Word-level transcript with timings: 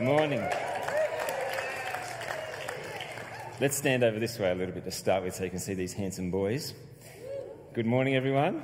Morning. 0.00 0.46
Let's 3.58 3.78
stand 3.78 4.04
over 4.04 4.18
this 4.18 4.38
way 4.38 4.50
a 4.50 4.54
little 4.54 4.74
bit 4.74 4.84
to 4.84 4.90
start 4.90 5.24
with 5.24 5.34
so 5.34 5.44
you 5.44 5.48
can 5.48 5.58
see 5.58 5.72
these 5.72 5.94
handsome 5.94 6.30
boys. 6.30 6.74
Good 7.72 7.86
morning, 7.86 8.14
everyone. 8.14 8.62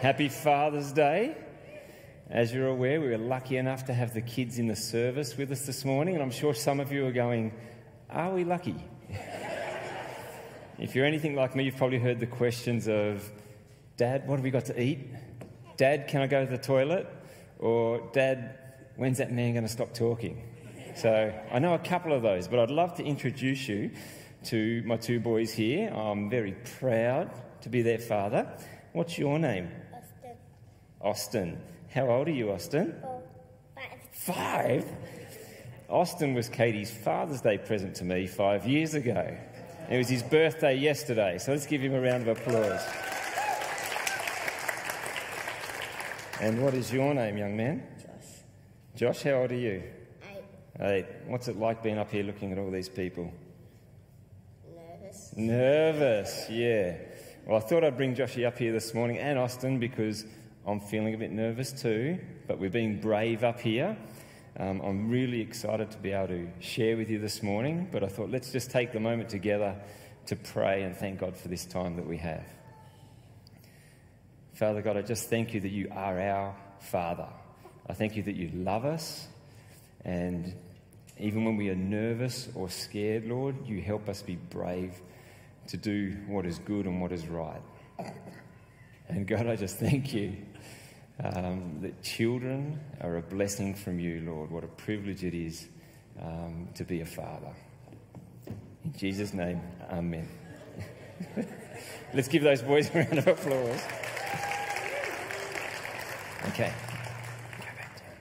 Happy 0.00 0.28
Father's 0.28 0.90
Day. 0.90 1.36
As 2.28 2.52
you're 2.52 2.66
aware, 2.66 3.00
we 3.00 3.10
were 3.10 3.18
lucky 3.18 3.56
enough 3.56 3.84
to 3.84 3.94
have 3.94 4.14
the 4.14 4.20
kids 4.20 4.58
in 4.58 4.66
the 4.66 4.74
service 4.74 5.36
with 5.36 5.52
us 5.52 5.64
this 5.64 5.84
morning, 5.84 6.14
and 6.14 6.22
I'm 6.24 6.32
sure 6.32 6.54
some 6.54 6.80
of 6.80 6.90
you 6.90 7.06
are 7.06 7.12
going, 7.12 7.52
Are 8.10 8.32
we 8.32 8.42
lucky? 8.42 8.74
if 10.80 10.96
you're 10.96 11.06
anything 11.06 11.36
like 11.36 11.54
me, 11.54 11.62
you've 11.62 11.76
probably 11.76 12.00
heard 12.00 12.18
the 12.18 12.26
questions 12.26 12.88
of, 12.88 13.30
Dad, 13.96 14.26
what 14.26 14.36
have 14.36 14.44
we 14.44 14.50
got 14.50 14.64
to 14.64 14.82
eat? 14.82 15.08
Dad, 15.76 16.08
can 16.08 16.20
I 16.20 16.26
go 16.26 16.44
to 16.44 16.50
the 16.50 16.58
toilet? 16.58 17.08
Or, 17.60 18.10
Dad, 18.12 18.58
when's 18.96 19.18
that 19.18 19.32
man 19.32 19.52
going 19.52 19.64
to 19.64 19.72
stop 19.72 19.94
talking? 19.94 20.42
So 20.94 21.32
I 21.50 21.58
know 21.58 21.74
a 21.74 21.78
couple 21.78 22.12
of 22.12 22.22
those, 22.22 22.48
but 22.48 22.58
I'd 22.58 22.70
love 22.70 22.94
to 22.96 23.04
introduce 23.04 23.68
you 23.68 23.90
to 24.44 24.82
my 24.84 24.96
two 24.96 25.20
boys 25.20 25.52
here. 25.52 25.88
I'm 25.88 26.28
very 26.28 26.52
proud 26.78 27.30
to 27.62 27.68
be 27.68 27.82
their 27.82 27.98
father. 27.98 28.46
What's 28.92 29.16
your 29.16 29.38
name? 29.38 29.70
Austin. 29.92 30.36
Austin. 31.00 31.60
How 31.94 32.08
old 32.08 32.28
are 32.28 32.32
you, 32.32 32.50
Austin? 32.52 32.94
Four. 33.00 33.22
Five. 33.74 34.34
Five? 34.36 34.84
Austin 35.88 36.34
was 36.34 36.48
Katie's 36.48 36.90
Father's 36.90 37.40
Day 37.40 37.58
present 37.58 37.94
to 37.96 38.04
me 38.04 38.26
five 38.26 38.66
years 38.66 38.94
ago. 38.94 39.36
It 39.90 39.98
was 39.98 40.08
his 40.08 40.22
birthday 40.22 40.76
yesterday, 40.76 41.38
so 41.38 41.52
let's 41.52 41.66
give 41.66 41.80
him 41.80 41.94
a 41.94 42.00
round 42.00 42.26
of 42.26 42.38
applause. 42.38 42.82
And 46.40 46.62
what 46.62 46.74
is 46.74 46.92
your 46.92 47.12
name, 47.14 47.36
young 47.36 47.56
man? 47.56 47.86
Josh. 48.94 49.22
How 49.22 49.32
old 49.32 49.52
are 49.52 49.54
you? 49.54 49.82
Eight. 50.30 50.44
Hey, 50.76 51.06
what's 51.26 51.48
it 51.48 51.58
like 51.58 51.82
being 51.82 51.98
up 51.98 52.10
here 52.10 52.24
looking 52.24 52.52
at 52.52 52.58
all 52.58 52.70
these 52.70 52.90
people? 52.90 53.32
Nervous. 54.76 55.32
Nervous, 55.34 56.46
yeah. 56.50 56.96
Well, 57.46 57.56
I 57.56 57.60
thought 57.60 57.84
I'd 57.84 57.96
bring 57.96 58.14
Joshy 58.14 58.46
up 58.46 58.58
here 58.58 58.70
this 58.70 58.92
morning 58.92 59.16
and 59.16 59.38
Austin 59.38 59.78
because 59.78 60.26
I'm 60.66 60.78
feeling 60.78 61.14
a 61.14 61.18
bit 61.18 61.32
nervous 61.32 61.72
too, 61.72 62.18
but 62.46 62.58
we're 62.58 62.70
being 62.70 63.00
brave 63.00 63.44
up 63.44 63.60
here. 63.60 63.96
Um, 64.58 64.82
I'm 64.82 65.08
really 65.08 65.40
excited 65.40 65.90
to 65.92 65.98
be 65.98 66.12
able 66.12 66.28
to 66.28 66.48
share 66.60 66.98
with 66.98 67.08
you 67.08 67.18
this 67.18 67.42
morning, 67.42 67.88
but 67.90 68.04
I 68.04 68.08
thought 68.08 68.30
let's 68.30 68.52
just 68.52 68.70
take 68.70 68.92
the 68.92 69.00
moment 69.00 69.30
together 69.30 69.74
to 70.26 70.36
pray 70.36 70.82
and 70.82 70.94
thank 70.94 71.18
God 71.18 71.34
for 71.34 71.48
this 71.48 71.64
time 71.64 71.96
that 71.96 72.06
we 72.06 72.18
have. 72.18 72.44
Father 74.52 74.82
God, 74.82 74.98
I 74.98 75.02
just 75.02 75.30
thank 75.30 75.54
you 75.54 75.60
that 75.60 75.72
you 75.72 75.88
are 75.90 76.20
our 76.20 76.54
Father. 76.78 77.28
I 77.88 77.94
thank 77.94 78.16
you 78.16 78.22
that 78.24 78.36
you 78.36 78.50
love 78.54 78.84
us, 78.84 79.26
and 80.04 80.54
even 81.18 81.44
when 81.44 81.56
we 81.56 81.68
are 81.68 81.74
nervous 81.74 82.48
or 82.54 82.68
scared, 82.68 83.26
Lord, 83.26 83.66
you 83.66 83.82
help 83.82 84.08
us 84.08 84.22
be 84.22 84.36
brave 84.36 84.94
to 85.68 85.76
do 85.76 86.16
what 86.26 86.46
is 86.46 86.58
good 86.58 86.86
and 86.86 87.00
what 87.00 87.12
is 87.12 87.26
right. 87.26 87.62
And 89.08 89.26
God, 89.26 89.46
I 89.46 89.56
just 89.56 89.76
thank 89.76 90.14
you 90.14 90.36
um, 91.22 91.78
that 91.82 92.02
children 92.02 92.80
are 93.00 93.16
a 93.16 93.22
blessing 93.22 93.74
from 93.74 93.98
you, 93.98 94.22
Lord. 94.24 94.50
What 94.50 94.64
a 94.64 94.68
privilege 94.68 95.24
it 95.24 95.34
is 95.34 95.68
um, 96.20 96.68
to 96.74 96.84
be 96.84 97.00
a 97.00 97.06
father. 97.06 97.52
In 98.84 98.92
Jesus' 98.96 99.32
name, 99.32 99.60
amen. 99.90 100.28
Let's 102.14 102.28
give 102.28 102.42
those 102.42 102.62
boys 102.62 102.90
a 102.94 102.98
round 102.98 103.18
of 103.18 103.26
applause. 103.26 103.80
Okay. 106.48 106.72
Go 107.58 107.66
back 107.76 108.00
down. 108.00 108.16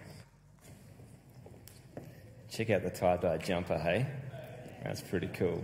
Check 2.52 2.69
out 2.69 2.83
the 2.83 2.89
tie-dye 2.89 3.38
jumper, 3.38 3.77
hey? 3.77 4.05
That's 4.83 4.99
pretty 4.99 5.27
cool. 5.27 5.63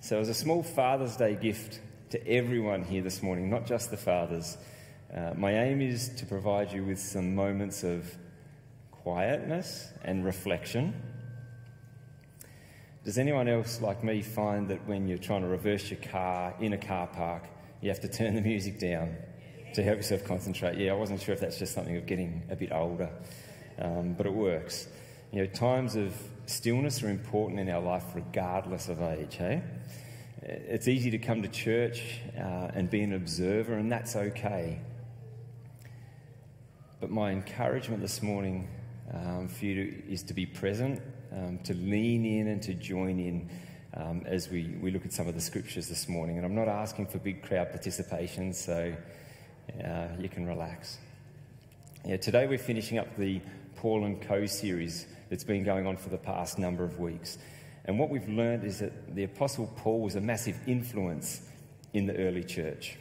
So, 0.00 0.20
as 0.20 0.28
a 0.28 0.34
small 0.34 0.62
Father's 0.62 1.16
Day 1.16 1.34
gift 1.34 1.80
to 2.10 2.28
everyone 2.28 2.84
here 2.84 3.00
this 3.00 3.22
morning, 3.22 3.48
not 3.48 3.66
just 3.66 3.90
the 3.90 3.96
fathers, 3.96 4.58
uh, 5.14 5.32
my 5.34 5.52
aim 5.52 5.80
is 5.80 6.10
to 6.16 6.26
provide 6.26 6.72
you 6.72 6.84
with 6.84 7.00
some 7.00 7.34
moments 7.34 7.84
of 7.84 8.14
quietness 8.90 9.88
and 10.04 10.26
reflection. 10.26 10.94
Does 13.02 13.16
anyone 13.16 13.48
else, 13.48 13.80
like 13.80 14.04
me, 14.04 14.20
find 14.20 14.68
that 14.68 14.86
when 14.86 15.08
you're 15.08 15.16
trying 15.16 15.40
to 15.40 15.48
reverse 15.48 15.90
your 15.90 16.00
car 16.00 16.54
in 16.60 16.74
a 16.74 16.78
car 16.78 17.06
park, 17.06 17.44
you 17.80 17.88
have 17.88 18.00
to 18.00 18.08
turn 18.08 18.34
the 18.34 18.42
music 18.52 18.78
down 18.78 19.16
to 19.74 19.82
help 19.82 19.96
yourself 19.96 20.24
concentrate? 20.24 20.78
Yeah, 20.78 20.92
I 20.92 20.94
wasn't 20.94 21.20
sure 21.20 21.34
if 21.34 21.40
that's 21.40 21.58
just 21.58 21.74
something 21.74 21.96
of 21.96 22.06
getting 22.06 22.42
a 22.50 22.56
bit 22.56 22.72
older, 22.72 23.10
um, 23.78 24.14
but 24.14 24.26
it 24.26 24.32
works. 24.32 24.88
You 25.32 25.40
know, 25.40 25.46
times 25.46 25.96
of 25.96 26.14
stillness 26.46 27.02
are 27.02 27.10
important 27.10 27.60
in 27.60 27.68
our 27.68 27.82
life 27.82 28.04
regardless 28.14 28.88
of 28.88 29.02
age, 29.02 29.36
hey? 29.36 29.62
It's 30.42 30.88
easy 30.88 31.10
to 31.10 31.18
come 31.18 31.42
to 31.42 31.48
church 31.48 32.20
uh, 32.36 32.70
and 32.74 32.88
be 32.88 33.02
an 33.02 33.12
observer, 33.12 33.74
and 33.74 33.90
that's 33.90 34.16
okay. 34.16 34.80
But 37.00 37.10
my 37.10 37.32
encouragement 37.32 38.00
this 38.00 38.22
morning 38.22 38.68
um, 39.12 39.48
for 39.48 39.64
you 39.64 39.74
to, 39.74 40.12
is 40.12 40.22
to 40.24 40.34
be 40.34 40.46
present, 40.46 41.02
um, 41.32 41.58
to 41.64 41.74
lean 41.74 42.24
in 42.24 42.48
and 42.48 42.62
to 42.62 42.74
join 42.74 43.18
in 43.18 43.50
um, 43.94 44.22
as 44.26 44.48
we, 44.48 44.76
we 44.80 44.90
look 44.90 45.04
at 45.04 45.12
some 45.12 45.28
of 45.28 45.34
the 45.34 45.40
scriptures 45.40 45.88
this 45.88 46.08
morning. 46.08 46.36
And 46.36 46.46
I'm 46.46 46.54
not 46.54 46.68
asking 46.68 47.06
for 47.06 47.18
big 47.18 47.42
crowd 47.42 47.70
participation, 47.70 48.52
so 48.52 48.94
uh, 49.84 50.08
you 50.18 50.28
can 50.28 50.46
relax. 50.46 50.98
Yeah, 52.04 52.16
today 52.16 52.46
we're 52.46 52.58
finishing 52.58 52.98
up 52.98 53.16
the 53.16 53.40
Paul 53.76 54.04
and 54.04 54.20
Co 54.20 54.46
series 54.46 55.06
that's 55.30 55.44
been 55.44 55.64
going 55.64 55.86
on 55.86 55.96
for 55.96 56.08
the 56.08 56.18
past 56.18 56.58
number 56.58 56.84
of 56.84 56.98
weeks. 56.98 57.38
And 57.84 57.98
what 57.98 58.10
we've 58.10 58.28
learned 58.28 58.64
is 58.64 58.80
that 58.80 59.14
the 59.14 59.24
Apostle 59.24 59.72
Paul 59.76 60.00
was 60.00 60.14
a 60.16 60.20
massive 60.20 60.56
influence 60.66 61.42
in 61.92 62.06
the 62.06 62.16
early 62.16 62.44
church. 62.44 62.96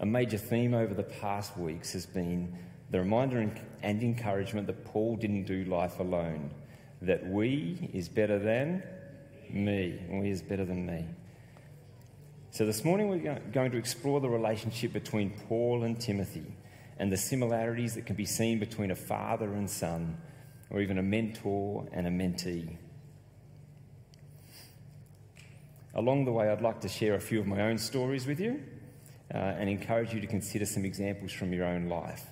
A 0.00 0.06
major 0.06 0.38
theme 0.38 0.74
over 0.74 0.94
the 0.94 1.02
past 1.02 1.56
weeks 1.56 1.92
has 1.92 2.06
been 2.06 2.56
the 2.90 3.00
reminder 3.00 3.38
and 3.82 4.02
encouragement 4.02 4.66
that 4.68 4.84
Paul 4.84 5.16
didn't 5.16 5.44
do 5.44 5.64
life 5.64 5.98
alone, 5.98 6.50
that 7.02 7.26
we 7.26 7.90
is 7.92 8.08
better 8.08 8.38
than 8.38 8.82
me, 9.50 10.00
we 10.08 10.30
is 10.30 10.42
better 10.42 10.64
than 10.64 10.86
me. 10.86 11.04
So 12.50 12.64
this 12.64 12.82
morning 12.82 13.08
we're 13.08 13.40
going 13.52 13.70
to 13.72 13.76
explore 13.76 14.20
the 14.20 14.28
relationship 14.28 14.92
between 14.92 15.30
Paul 15.48 15.84
and 15.84 16.00
Timothy 16.00 16.46
and 16.98 17.12
the 17.12 17.16
similarities 17.16 17.94
that 17.94 18.06
can 18.06 18.16
be 18.16 18.24
seen 18.24 18.58
between 18.58 18.90
a 18.90 18.96
father 18.96 19.52
and 19.52 19.68
son, 19.68 20.16
or 20.70 20.80
even 20.80 20.98
a 20.98 21.02
mentor 21.02 21.86
and 21.92 22.06
a 22.06 22.10
mentee. 22.10 22.76
Along 25.94 26.24
the 26.24 26.32
way, 26.32 26.48
I'd 26.48 26.62
like 26.62 26.80
to 26.80 26.88
share 26.88 27.14
a 27.14 27.20
few 27.20 27.38
of 27.38 27.46
my 27.46 27.60
own 27.62 27.76
stories 27.76 28.26
with 28.26 28.40
you 28.40 28.62
uh, 29.32 29.36
and 29.36 29.68
encourage 29.68 30.14
you 30.14 30.20
to 30.20 30.26
consider 30.26 30.64
some 30.64 30.84
examples 30.84 31.32
from 31.32 31.52
your 31.52 31.66
own 31.66 31.88
life. 31.88 32.24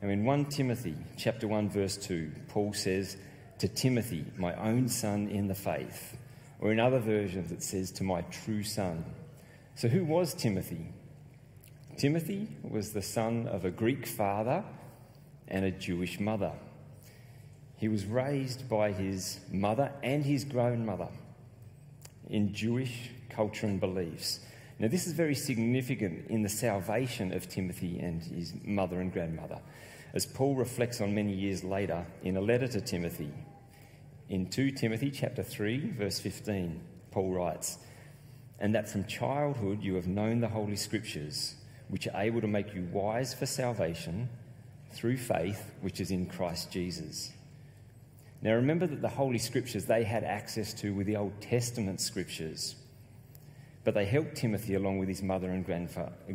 Now, 0.00 0.08
in 0.08 0.24
1 0.24 0.46
Timothy 0.46 0.96
chapter 1.16 1.46
1, 1.46 1.68
verse 1.68 1.96
2, 1.98 2.32
Paul 2.48 2.72
says, 2.72 3.16
To 3.58 3.68
Timothy, 3.68 4.24
my 4.36 4.54
own 4.54 4.88
son 4.88 5.28
in 5.28 5.46
the 5.46 5.54
faith. 5.54 6.16
Or 6.58 6.72
in 6.72 6.80
other 6.80 6.98
versions, 6.98 7.52
it 7.52 7.62
says, 7.62 7.92
To 7.92 8.04
my 8.04 8.22
true 8.22 8.62
son. 8.62 9.04
So, 9.76 9.88
who 9.88 10.06
was 10.06 10.32
Timothy? 10.32 10.86
Timothy 11.98 12.48
was 12.62 12.94
the 12.94 13.02
son 13.02 13.46
of 13.46 13.66
a 13.66 13.70
Greek 13.70 14.06
father 14.06 14.64
and 15.48 15.66
a 15.66 15.70
Jewish 15.70 16.18
mother. 16.18 16.52
He 17.76 17.88
was 17.88 18.06
raised 18.06 18.70
by 18.70 18.92
his 18.92 19.38
mother 19.52 19.92
and 20.02 20.24
his 20.24 20.44
grandmother 20.44 21.08
in 22.30 22.54
Jewish 22.54 23.10
culture 23.28 23.66
and 23.66 23.78
beliefs. 23.78 24.40
Now, 24.78 24.88
this 24.88 25.06
is 25.06 25.12
very 25.12 25.34
significant 25.34 26.30
in 26.30 26.40
the 26.40 26.48
salvation 26.48 27.34
of 27.34 27.46
Timothy 27.46 27.98
and 27.98 28.22
his 28.22 28.54
mother 28.64 29.02
and 29.02 29.12
grandmother, 29.12 29.60
as 30.14 30.24
Paul 30.24 30.54
reflects 30.54 31.02
on 31.02 31.14
many 31.14 31.34
years 31.34 31.62
later 31.62 32.06
in 32.22 32.38
a 32.38 32.40
letter 32.40 32.66
to 32.68 32.80
Timothy. 32.80 33.30
In 34.30 34.48
2 34.48 34.70
Timothy 34.70 35.10
chapter 35.10 35.42
3, 35.42 35.90
verse 35.90 36.18
15, 36.18 36.80
Paul 37.10 37.34
writes, 37.34 37.76
And 38.58 38.74
that 38.74 38.88
from 38.88 39.04
childhood 39.06 39.82
you 39.82 39.94
have 39.94 40.06
known 40.06 40.40
the 40.40 40.48
Holy 40.48 40.76
Scriptures, 40.76 41.56
which 41.88 42.08
are 42.08 42.22
able 42.22 42.40
to 42.40 42.48
make 42.48 42.74
you 42.74 42.88
wise 42.92 43.34
for 43.34 43.46
salvation 43.46 44.28
through 44.92 45.18
faith 45.18 45.72
which 45.82 46.00
is 46.00 46.10
in 46.10 46.26
Christ 46.26 46.70
Jesus. 46.70 47.32
Now 48.42 48.54
remember 48.54 48.86
that 48.86 49.02
the 49.02 49.08
Holy 49.08 49.38
Scriptures 49.38 49.84
they 49.84 50.04
had 50.04 50.24
access 50.24 50.72
to 50.74 50.94
were 50.94 51.04
the 51.04 51.16
Old 51.16 51.40
Testament 51.40 52.00
Scriptures. 52.00 52.76
But 53.84 53.94
they 53.94 54.04
helped 54.04 54.36
Timothy, 54.36 54.74
along 54.74 54.98
with 54.98 55.08
his 55.08 55.22
mother 55.22 55.50
and 55.50 55.64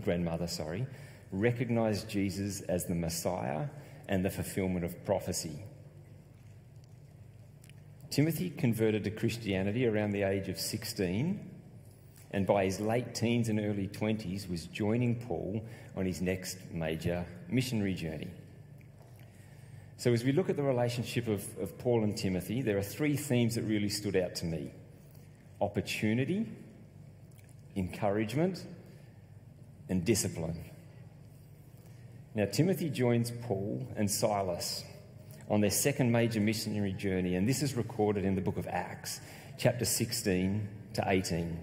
grandmother, 0.04 0.48
sorry, 0.48 0.88
recognize 1.32 2.04
Jesus 2.04 2.62
as 2.62 2.86
the 2.86 2.96
Messiah 2.96 3.66
and 4.08 4.24
the 4.24 4.30
fulfillment 4.30 4.86
of 4.86 5.06
prophecy. 5.06 5.64
Timothy 8.10 8.50
converted 8.50 9.04
to 9.06 9.12
Christianity 9.12 9.86
around 9.86 10.12
the 10.12 10.24
age 10.24 10.50
of 10.50 10.60
16, 10.60 11.50
and 12.32 12.48
by 12.48 12.66
his 12.66 12.80
late 12.80 13.14
teens 13.14 13.50
and 13.50 13.60
early 13.60 13.88
20s 13.88 14.50
was 14.50 14.66
joining 14.68 15.16
Paul 15.16 15.64
on 15.96 16.06
his 16.06 16.22
next 16.22 16.58
major 16.72 17.26
missionary 17.50 17.94
journey. 17.94 18.30
So, 19.98 20.14
as 20.14 20.24
we 20.24 20.32
look 20.32 20.50
at 20.50 20.56
the 20.56 20.64
relationship 20.64 21.28
of, 21.28 21.46
of 21.60 21.78
Paul 21.78 22.04
and 22.04 22.18
Timothy, 22.18 22.62
there 22.62 22.78
are 22.78 22.84
three 22.84 23.16
themes 23.16 23.56
that 23.56 23.64
really 23.64 23.90
stood 23.90 24.16
out 24.16 24.34
to 24.36 24.46
me 24.46 24.72
opportunity, 25.60 26.48
encouragement, 27.76 28.66
and 29.90 30.04
discipline. 30.04 30.66
Now, 32.34 32.46
Timothy 32.46 32.90
joins 32.90 33.32
Paul 33.44 33.86
and 33.96 34.10
Silas 34.10 34.84
on 35.50 35.62
their 35.62 35.70
second 35.70 36.12
major 36.12 36.40
missionary 36.40 36.94
journey, 36.94 37.36
and 37.36 37.48
this 37.48 37.62
is 37.62 37.76
recorded 37.76 38.24
in 38.24 38.36
the 38.36 38.42
book 38.42 38.58
of 38.58 38.68
Acts, 38.68 39.20
chapter 39.60 39.86
16 39.86 40.68
to 40.94 41.04
18. 41.06 41.60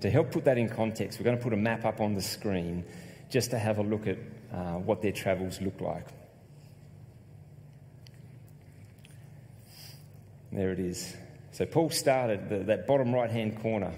To 0.00 0.10
help 0.10 0.30
put 0.30 0.44
that 0.44 0.58
in 0.58 0.68
context, 0.68 1.18
we're 1.18 1.24
going 1.24 1.38
to 1.38 1.42
put 1.42 1.52
a 1.52 1.56
map 1.56 1.84
up 1.84 2.00
on 2.00 2.14
the 2.14 2.22
screen 2.22 2.84
just 3.30 3.50
to 3.50 3.58
have 3.58 3.78
a 3.78 3.82
look 3.82 4.06
at 4.06 4.18
uh, 4.52 4.74
what 4.74 5.02
their 5.02 5.12
travels 5.12 5.60
look 5.60 5.80
like. 5.80 6.06
There 10.52 10.72
it 10.72 10.78
is. 10.78 11.16
So 11.52 11.66
Paul 11.66 11.90
started 11.90 12.48
the, 12.48 12.58
that 12.64 12.86
bottom 12.86 13.12
right 13.12 13.30
hand 13.30 13.60
corner 13.60 13.92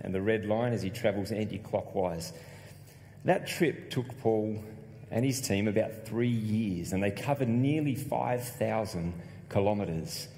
and 0.00 0.14
the 0.14 0.22
red 0.22 0.44
line 0.46 0.72
as 0.72 0.82
he 0.82 0.90
travels 0.90 1.32
anti 1.32 1.58
clockwise. 1.58 2.32
That 3.24 3.46
trip 3.46 3.90
took 3.90 4.18
Paul 4.20 4.62
and 5.10 5.24
his 5.24 5.40
team 5.40 5.68
about 5.68 6.06
three 6.06 6.28
years, 6.28 6.92
and 6.92 7.02
they 7.02 7.10
covered 7.10 7.48
nearly 7.48 7.96
5,000 7.96 9.12
kilometres, 9.50 10.28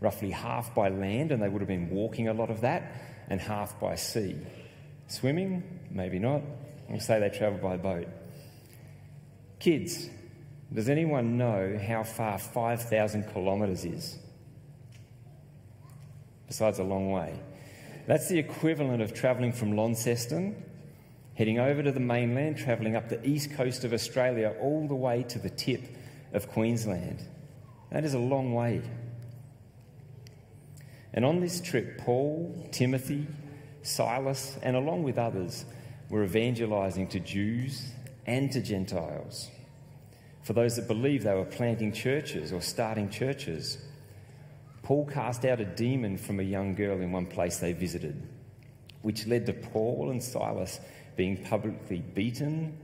roughly 0.00 0.30
half 0.30 0.74
by 0.74 0.88
land, 0.88 1.32
and 1.32 1.42
they 1.42 1.48
would 1.48 1.60
have 1.60 1.68
been 1.68 1.90
walking 1.90 2.28
a 2.28 2.34
lot 2.34 2.50
of 2.50 2.60
that, 2.62 2.92
and 3.28 3.40
half 3.40 3.78
by 3.80 3.94
sea. 3.94 4.36
Swimming? 5.08 5.62
Maybe 5.90 6.18
not. 6.18 6.42
We'll 6.88 7.00
say 7.00 7.20
they 7.20 7.30
travelled 7.30 7.62
by 7.62 7.76
boat. 7.76 8.08
Kids, 9.58 10.08
does 10.72 10.88
anyone 10.88 11.38
know 11.38 11.78
how 11.78 12.02
far 12.02 12.38
5,000 12.38 13.32
kilometres 13.32 13.84
is? 13.84 14.18
Besides 16.46 16.78
a 16.78 16.84
long 16.84 17.10
way. 17.10 17.40
That's 18.06 18.28
the 18.28 18.38
equivalent 18.38 19.00
of 19.00 19.14
travelling 19.14 19.52
from 19.52 19.76
Launceston, 19.76 20.62
heading 21.34 21.58
over 21.58 21.82
to 21.82 21.92
the 21.92 22.00
mainland, 22.00 22.58
travelling 22.58 22.96
up 22.96 23.08
the 23.08 23.24
east 23.26 23.54
coast 23.54 23.84
of 23.84 23.92
Australia, 23.92 24.54
all 24.60 24.86
the 24.86 24.94
way 24.94 25.22
to 25.24 25.38
the 25.38 25.50
tip 25.50 25.82
of 26.32 26.48
Queensland. 26.48 27.22
That 27.90 28.04
is 28.04 28.14
a 28.14 28.18
long 28.18 28.52
way. 28.52 28.82
And 31.14 31.24
on 31.24 31.40
this 31.40 31.60
trip, 31.60 31.98
Paul, 31.98 32.68
Timothy, 32.72 33.26
Silas, 33.82 34.58
and 34.62 34.76
along 34.76 35.04
with 35.04 35.16
others, 35.16 35.64
were 36.10 36.24
evangelizing 36.24 37.06
to 37.08 37.20
Jews 37.20 37.92
and 38.26 38.50
to 38.52 38.60
Gentiles. 38.60 39.48
For 40.42 40.52
those 40.52 40.76
that 40.76 40.88
believe 40.88 41.22
they 41.22 41.32
were 41.32 41.44
planting 41.44 41.92
churches 41.92 42.52
or 42.52 42.60
starting 42.60 43.08
churches. 43.08 43.78
Paul 44.82 45.06
cast 45.06 45.44
out 45.46 45.60
a 45.60 45.64
demon 45.64 46.18
from 46.18 46.40
a 46.40 46.42
young 46.42 46.74
girl 46.74 47.00
in 47.00 47.12
one 47.12 47.26
place 47.26 47.58
they 47.58 47.72
visited, 47.72 48.28
which 49.00 49.26
led 49.26 49.46
to 49.46 49.54
Paul 49.54 50.10
and 50.10 50.22
Silas 50.22 50.80
being 51.16 51.42
publicly 51.44 52.00
beaten, 52.14 52.76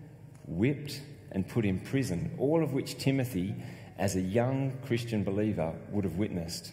whipped, 0.46 1.02
and 1.32 1.46
put 1.46 1.64
in 1.64 1.80
prison, 1.80 2.34
all 2.38 2.62
of 2.62 2.72
which 2.72 2.96
Timothy, 2.96 3.54
as 3.98 4.16
a 4.16 4.20
young 4.20 4.72
Christian 4.86 5.24
believer, 5.24 5.74
would 5.90 6.04
have 6.04 6.16
witnessed. 6.16 6.72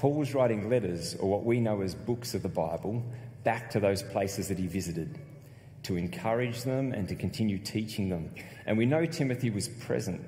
Paul 0.00 0.14
was 0.14 0.34
writing 0.34 0.70
letters, 0.70 1.14
or 1.16 1.28
what 1.28 1.44
we 1.44 1.60
know 1.60 1.82
as 1.82 1.94
books 1.94 2.32
of 2.32 2.42
the 2.42 2.48
Bible, 2.48 3.04
back 3.44 3.68
to 3.72 3.80
those 3.80 4.02
places 4.02 4.48
that 4.48 4.58
he 4.58 4.66
visited 4.66 5.18
to 5.82 5.96
encourage 5.98 6.62
them 6.62 6.94
and 6.94 7.06
to 7.08 7.14
continue 7.14 7.58
teaching 7.58 8.08
them. 8.08 8.30
And 8.64 8.78
we 8.78 8.86
know 8.86 9.04
Timothy 9.04 9.50
was 9.50 9.68
present 9.68 10.22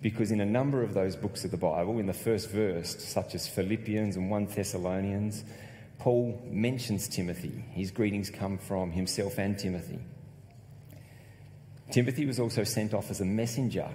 because 0.00 0.30
in 0.30 0.40
a 0.40 0.46
number 0.46 0.82
of 0.82 0.94
those 0.94 1.16
books 1.16 1.44
of 1.44 1.50
the 1.50 1.58
Bible, 1.58 1.98
in 1.98 2.06
the 2.06 2.14
first 2.14 2.48
verse, 2.48 2.96
such 3.04 3.34
as 3.34 3.46
Philippians 3.46 4.16
and 4.16 4.30
1 4.30 4.46
Thessalonians, 4.46 5.44
Paul 5.98 6.40
mentions 6.46 7.06
Timothy. 7.06 7.62
His 7.72 7.90
greetings 7.90 8.30
come 8.30 8.56
from 8.56 8.90
himself 8.90 9.38
and 9.38 9.58
Timothy. 9.58 9.98
Timothy 11.90 12.24
was 12.24 12.40
also 12.40 12.64
sent 12.64 12.94
off 12.94 13.10
as 13.10 13.20
a 13.20 13.26
messenger 13.26 13.90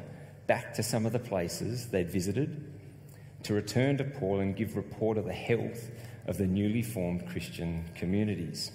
back 0.45 0.75
to 0.75 0.83
some 0.83 1.07
of 1.07 1.13
the 1.13 1.19
places 1.19 1.87
they'd 1.87 2.11
visited 2.11 2.74
to 3.45 3.53
return 3.53 3.97
to 3.97 4.03
Paul 4.03 4.39
and 4.39 4.55
give 4.55 4.75
report 4.75 5.17
of 5.17 5.25
the 5.25 5.33
health 5.33 5.91
of 6.25 6.37
the 6.37 6.47
newly 6.47 6.81
formed 6.81 7.27
Christian 7.27 7.85
communities. 7.95 8.71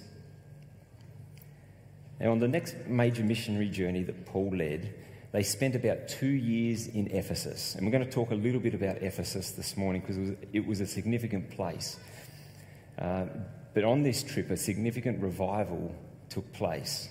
Now, 2.21 2.31
on 2.31 2.39
the 2.39 2.47
next 2.47 2.75
major 2.87 3.23
missionary 3.23 3.67
journey 3.67 4.03
that 4.03 4.25
Paul 4.25 4.55
led, 4.55 4.93
they 5.33 5.43
spent 5.43 5.75
about 5.75 6.07
two 6.07 6.29
years 6.29 6.87
in 6.87 7.07
Ephesus. 7.07 7.75
And 7.75 7.85
we're 7.85 7.91
going 7.91 8.05
to 8.05 8.11
talk 8.11 8.31
a 8.31 8.35
little 8.35 8.61
bit 8.61 8.73
about 8.73 8.97
Ephesus 9.01 9.51
this 9.51 9.75
morning 9.75 10.01
because 10.01 10.17
it 10.17 10.21
was, 10.21 10.35
it 10.53 10.65
was 10.65 10.81
a 10.81 10.87
significant 10.87 11.49
place. 11.49 11.97
Uh, 12.97 13.25
but 13.73 13.83
on 13.83 14.03
this 14.03 14.23
trip, 14.23 14.51
a 14.51 14.57
significant 14.57 15.21
revival 15.21 15.93
took 16.29 16.51
place. 16.53 17.09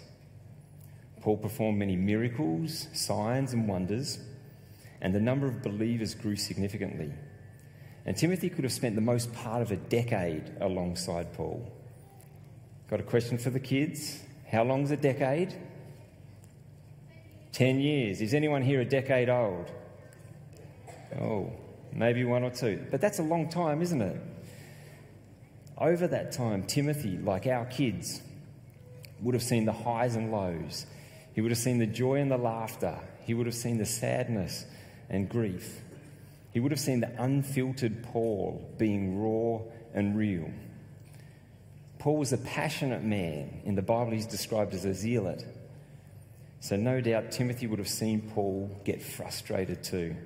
Paul 1.21 1.37
performed 1.37 1.79
many 1.79 1.97
miracles, 1.97 2.89
signs, 2.95 3.53
and 3.53 3.69
wonders, 3.69 4.19
and 5.03 5.15
the 5.15 5.21
number 5.21 5.47
of 5.47 5.63
believers 5.63 6.15
grew 6.15 6.37
significantly. 6.37 7.13
And 8.07 8.17
Timothy 8.17 8.49
could 8.49 8.65
have 8.65 8.73
spent 8.73 8.95
the 8.95 9.01
most 9.01 9.33
part 9.33 9.63
of 9.63 9.71
a 9.73 9.77
decade 9.77 10.53
alongside 10.61 11.33
Paul. 11.35 11.71
Got 12.89 13.01
a 13.01 13.05
question 13.05 13.39
for 13.39 13.51
the 13.51 13.61
kids? 13.61 14.21
How 14.51 14.65
long's 14.65 14.91
a 14.91 14.97
decade? 14.97 15.55
10 17.53 17.81
years. 17.81 18.21
Is 18.21 18.35
anyone 18.35 18.63
here 18.63 18.81
a 18.81 18.85
decade 18.85 19.29
old? 19.29 19.71
Oh, 21.21 21.53
maybe 21.93 22.25
one 22.25 22.43
or 22.43 22.51
two. 22.51 22.85
But 22.91 23.01
that's 23.01 23.19
a 23.19 23.23
long 23.23 23.49
time, 23.49 23.83
isn't 23.83 24.01
it? 24.01 24.21
Over 25.77 26.09
that 26.09 26.33
time, 26.33 26.65
Timothy, 26.65 27.19
like 27.19 27.47
our 27.47 27.65
kids, 27.67 28.23
would 29.21 29.35
have 29.35 29.43
seen 29.43 29.65
the 29.65 29.73
highs 29.73 30.17
and 30.17 30.31
lows. 30.31 30.87
He 31.35 31.41
would 31.41 31.51
have 31.51 31.59
seen 31.59 31.79
the 31.79 31.87
joy 31.87 32.17
and 32.17 32.31
the 32.31 32.39
laughter. 32.39 32.99
He 33.25 33.35
would 33.35 33.47
have 33.47 33.55
seen 33.55 33.79
the 33.79 33.87
sadness 33.87 34.65
and 35.09 35.29
grief. 35.29 35.81
He 36.53 36.61
would 36.61 36.73
have 36.73 36.81
seen 36.81 37.01
the 37.01 37.13
unfiltered 37.23 38.03
Paul 38.03 38.69
being 38.77 39.19
raw 39.19 39.61
and 39.95 40.17
real. 40.17 40.51
Paul 41.99 42.17
was 42.17 42.33
a 42.33 42.39
passionate 42.39 43.05
man. 43.05 43.61
In 43.65 43.75
the 43.75 43.83
Bible, 43.83 44.13
he's 44.13 44.27
described 44.27 44.75
as 44.75 44.85
a 44.85 44.95
zealot. 44.95 45.45
So, 46.61 46.77
no 46.77 47.01
doubt, 47.01 47.31
Timothy 47.31 47.67
would 47.67 47.79
have 47.79 47.89
seen 47.89 48.31
Paul 48.35 48.71
get 48.85 49.03
frustrated 49.03 49.83
too. 49.83 50.17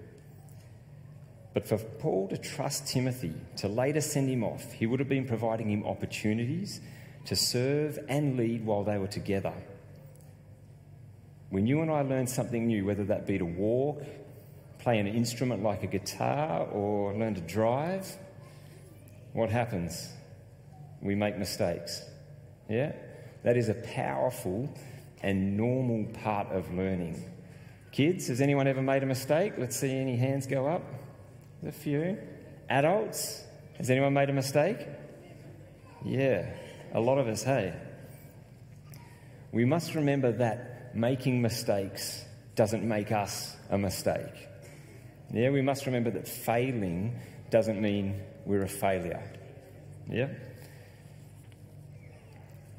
But 1.52 1.68
for 1.68 1.78
Paul 1.78 2.28
to 2.28 2.36
trust 2.36 2.88
Timothy, 2.88 3.34
to 3.58 3.68
later 3.68 4.00
send 4.00 4.28
him 4.28 4.42
off, 4.42 4.72
he 4.72 4.86
would 4.86 4.98
have 4.98 5.08
been 5.08 5.26
providing 5.26 5.70
him 5.70 5.84
opportunities 5.84 6.80
to 7.26 7.36
serve 7.36 7.98
and 8.08 8.36
lead 8.36 8.66
while 8.66 8.82
they 8.82 8.98
were 8.98 9.06
together. 9.06 9.52
When 11.50 11.66
you 11.66 11.82
and 11.82 11.90
I 11.90 12.02
learn 12.02 12.26
something 12.26 12.66
new, 12.66 12.84
whether 12.84 13.04
that 13.04 13.26
be 13.26 13.38
to 13.38 13.44
walk, 13.44 14.02
play 14.84 14.98
an 14.98 15.06
instrument 15.06 15.62
like 15.62 15.82
a 15.82 15.86
guitar, 15.86 16.66
or 16.66 17.14
learn 17.14 17.34
to 17.34 17.40
drive, 17.40 18.06
what 19.32 19.48
happens? 19.48 20.12
We 21.00 21.14
make 21.14 21.38
mistakes. 21.38 22.02
Yeah? 22.68 22.92
That 23.44 23.56
is 23.56 23.70
a 23.70 23.74
powerful 23.74 24.68
and 25.22 25.56
normal 25.56 26.12
part 26.22 26.48
of 26.52 26.70
learning. 26.74 27.24
Kids, 27.92 28.28
has 28.28 28.42
anyone 28.42 28.68
ever 28.68 28.82
made 28.82 29.02
a 29.02 29.06
mistake? 29.06 29.54
Let's 29.56 29.74
see 29.74 29.90
any 29.90 30.16
hands 30.16 30.46
go 30.46 30.66
up. 30.66 30.82
a 31.66 31.72
few. 31.72 32.18
Adults, 32.68 33.42
has 33.78 33.88
anyone 33.88 34.12
made 34.12 34.28
a 34.28 34.34
mistake? 34.34 34.86
Yeah, 36.04 36.44
a 36.92 37.00
lot 37.00 37.16
of 37.16 37.26
us, 37.26 37.42
hey. 37.42 37.72
We 39.50 39.64
must 39.64 39.94
remember 39.94 40.32
that 40.32 40.94
making 40.94 41.40
mistakes 41.40 42.22
doesn't 42.54 42.86
make 42.86 43.12
us 43.12 43.56
a 43.70 43.78
mistake. 43.78 44.48
Yeah, 45.34 45.50
we 45.50 45.62
must 45.62 45.84
remember 45.86 46.12
that 46.12 46.28
failing 46.28 47.18
doesn't 47.50 47.82
mean 47.82 48.22
we're 48.46 48.62
a 48.62 48.68
failure. 48.68 49.20
Yeah? 50.08 50.28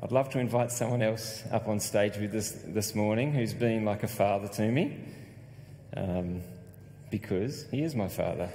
I'd 0.02 0.14
love 0.14 0.30
to 0.30 0.40
invite 0.40 0.72
someone 0.72 1.02
else 1.02 1.44
up 1.52 1.68
on 1.68 1.82
stage 1.82 2.16
with 2.16 2.34
us 2.34 2.56
this 2.66 2.96
morning 2.96 3.34
who's 3.34 3.54
been 3.54 3.84
like 3.84 4.04
a 4.04 4.08
father 4.08 4.48
to 4.48 4.72
me, 4.72 4.98
um, 5.98 6.44
because 7.12 7.66
he 7.72 7.84
is 7.84 7.94
my 7.94 8.08
father. 8.08 8.50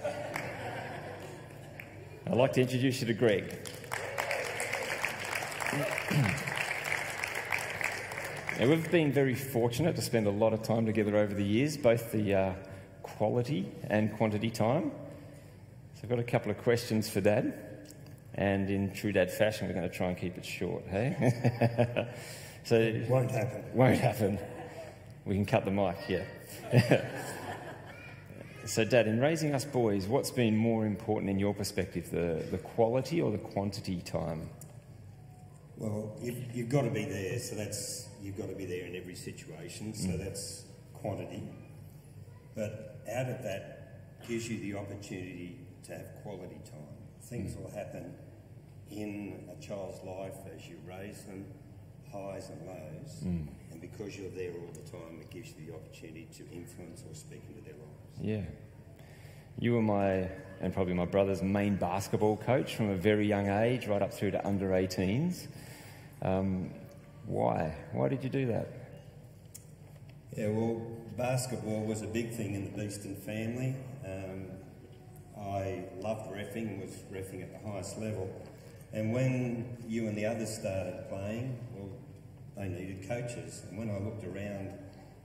I'd 2.27 2.37
like 2.39 2.55
to 2.55 2.63
introduce 2.63 3.03
you 3.03 3.07
to 3.07 3.15
Greg. 3.15 3.55
now, 8.59 8.67
we've 8.67 8.91
been 8.91 9.13
very 9.13 9.35
fortunate 9.35 9.95
to 9.97 10.03
spend 10.03 10.27
a 10.27 10.31
lot 10.31 10.55
of 10.55 10.63
time 10.63 10.87
together 10.87 11.19
over 11.19 11.35
the 11.35 11.45
years, 11.45 11.77
both 11.77 12.13
the 12.13 12.35
uh, 12.35 12.53
quality 13.21 13.71
and 13.91 14.17
quantity 14.17 14.49
time. 14.49 14.91
So 15.93 16.01
I've 16.05 16.09
got 16.09 16.19
a 16.19 16.23
couple 16.23 16.51
of 16.51 16.57
questions 16.57 17.11
for 17.11 17.21
Dad. 17.21 17.53
And 18.33 18.71
in 18.71 18.95
true 18.95 19.13
dad 19.13 19.31
fashion, 19.31 19.69
we're 19.69 19.75
going 19.75 19.87
to 19.87 19.95
try 19.95 20.07
and 20.07 20.17
keep 20.17 20.39
it 20.39 20.47
short, 20.47 20.85
hey? 20.89 22.09
so 22.65 23.05
won't 23.11 23.31
happen. 23.31 23.63
Won't 23.75 23.99
happen. 23.99 24.39
We 25.27 25.35
can 25.35 25.45
cut 25.45 25.67
the 25.67 25.71
mic, 25.71 25.97
yeah. 26.09 27.05
So, 28.65 28.85
Dad, 28.85 29.09
in 29.09 29.19
raising 29.19 29.53
us 29.55 29.65
boys, 29.65 30.07
what's 30.07 30.31
been 30.31 30.57
more 30.57 30.87
important 30.87 31.29
in 31.29 31.41
your 31.41 31.53
perspective, 31.53 32.11
the, 32.11 32.47
the 32.53 32.59
quality 32.59 33.21
or 33.21 33.33
the 33.33 33.39
quantity 33.39 34.01
time? 34.01 34.49
Well, 35.77 36.17
you've, 36.23 36.55
you've 36.55 36.69
got 36.69 36.83
to 36.83 36.91
be 36.91 37.05
there, 37.05 37.39
so 37.41 37.57
that's 37.57 38.09
you've 38.23 38.39
got 38.39 38.49
to 38.49 38.55
be 38.55 38.67
there 38.67 38.87
in 38.87 38.95
every 38.95 39.17
situation, 39.17 39.93
so 39.93 40.11
mm. 40.11 40.19
that's 40.23 40.67
quantity. 40.95 41.43
But 42.55 42.90
out 43.09 43.29
of 43.29 43.43
that 43.43 44.27
gives 44.27 44.49
you 44.49 44.59
the 44.61 44.79
opportunity 44.79 45.59
to 45.85 45.93
have 45.93 46.07
quality 46.23 46.61
time. 46.65 46.99
Things 47.23 47.57
will 47.57 47.71
happen 47.71 48.15
in 48.91 49.49
a 49.57 49.61
child's 49.65 50.03
life 50.05 50.35
as 50.55 50.69
you 50.69 50.77
raise 50.87 51.23
them, 51.23 51.45
highs 52.13 52.51
and 52.51 52.67
lows, 52.67 53.23
and 53.71 53.81
because 53.81 54.17
you're 54.17 54.31
there 54.31 54.53
all 54.53 54.73
the 54.73 54.91
time, 54.91 55.19
it 55.21 55.31
gives 55.31 55.51
you 55.51 55.67
the 55.67 55.75
opportunity 55.75 56.29
to 56.37 56.45
influence 56.53 57.05
or 57.09 57.15
speak 57.15 57.43
into 57.49 57.63
their 57.63 57.75
lives. 57.75 58.21
Yeah. 58.21 58.43
You 59.59 59.75
were 59.75 59.83
my, 59.83 60.29
and 60.61 60.73
probably 60.73 60.95
my 60.95 61.05
brother's 61.05 61.43
main 61.43 61.77
basketball 61.77 62.37
coach 62.39 62.75
from 62.75 62.91
a 62.91 62.97
very 62.97 63.27
young 63.27 63.49
age, 63.49 63.87
right 63.87 64.03
up 64.03 64.13
through 64.13 64.33
to 64.33 64.47
under 64.47 64.71
18s. 64.71 65.47
Um, 66.23 66.71
why? 67.27 67.75
Why 67.93 68.09
did 68.09 68.25
you 68.25 68.31
do 68.31 68.47
that? 68.47 68.69
Yeah, 70.37 70.49
well, 70.49 70.81
basketball 71.17 71.85
was 71.85 72.03
a 72.03 72.07
big 72.07 72.33
thing 72.33 72.55
in 72.55 72.65
the 72.65 72.71
Beeston 72.71 73.17
family. 73.17 73.77
Um, 74.05 74.47
I 75.41 75.85
loved 76.01 76.31
refing, 76.31 76.81
was 76.81 76.95
refing 77.13 77.43
at 77.43 77.53
the 77.53 77.69
highest 77.69 77.99
level. 77.99 78.31
And 78.93 79.13
when 79.13 79.77
you 79.87 80.09
and 80.09 80.17
the 80.17 80.27
others 80.27 80.53
started 80.53 81.07
playing, 81.09 81.59
well, 81.75 81.91
they 82.57 82.69
needed 82.69 83.09
coaches. 83.09 83.63
And 83.69 83.79
when 83.79 83.91
I 83.91 83.99
looked 83.99 84.25
around 84.25 84.73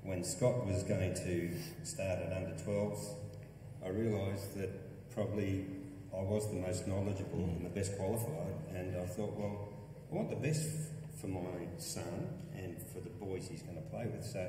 when 0.03 0.23
Scott 0.23 0.65
was 0.65 0.83
going 0.83 1.15
to 1.15 1.51
start 1.83 2.19
at 2.19 2.31
under 2.31 2.55
12s, 2.63 3.15
I 3.83 3.89
realised 3.89 4.55
that 4.59 4.69
probably 5.13 5.65
I 6.15 6.21
was 6.21 6.47
the 6.47 6.59
most 6.59 6.87
knowledgeable 6.87 7.43
and 7.43 7.65
the 7.65 7.69
best 7.69 7.97
qualified. 7.97 8.53
And 8.73 8.95
I 8.95 9.05
thought, 9.05 9.35
well, 9.35 9.69
I 10.11 10.15
want 10.15 10.29
the 10.29 10.35
best 10.35 10.69
for 11.19 11.27
my 11.27 11.67
son 11.77 12.29
and 12.55 12.77
for 12.93 12.99
the 12.99 13.09
boys 13.09 13.47
he's 13.49 13.63
going 13.63 13.77
to 13.77 13.89
play 13.89 14.05
with. 14.05 14.23
So 14.23 14.47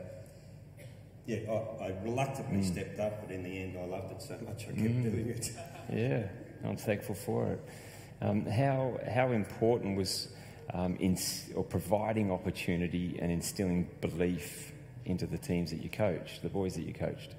yeah, 1.26 1.38
I, 1.48 1.84
I 1.84 1.94
reluctantly 2.02 2.62
stepped 2.62 3.00
up, 3.00 3.22
but 3.22 3.34
in 3.34 3.42
the 3.42 3.58
end, 3.58 3.76
I 3.76 3.84
loved 3.84 4.12
it 4.12 4.22
so 4.22 4.38
much 4.46 4.64
I 4.64 4.72
kept 4.72 4.78
doing 4.78 5.28
it. 5.28 5.50
Yeah, 5.92 6.26
I'm 6.64 6.76
thankful 6.76 7.14
for 7.14 7.52
it. 7.52 7.60
Um, 8.20 8.44
how, 8.44 8.98
how 9.08 9.30
important 9.30 9.96
was 9.96 10.28
um, 10.74 10.96
in, 10.96 11.16
or 11.54 11.62
providing 11.62 12.32
opportunity 12.32 13.18
and 13.22 13.30
instilling 13.30 13.88
belief 14.00 14.72
into 15.04 15.26
the 15.26 15.38
teams 15.38 15.70
that 15.70 15.82
you 15.82 15.88
coached, 15.88 16.42
the 16.42 16.48
boys 16.48 16.74
that 16.74 16.82
you 16.82 16.92
coached? 16.92 17.34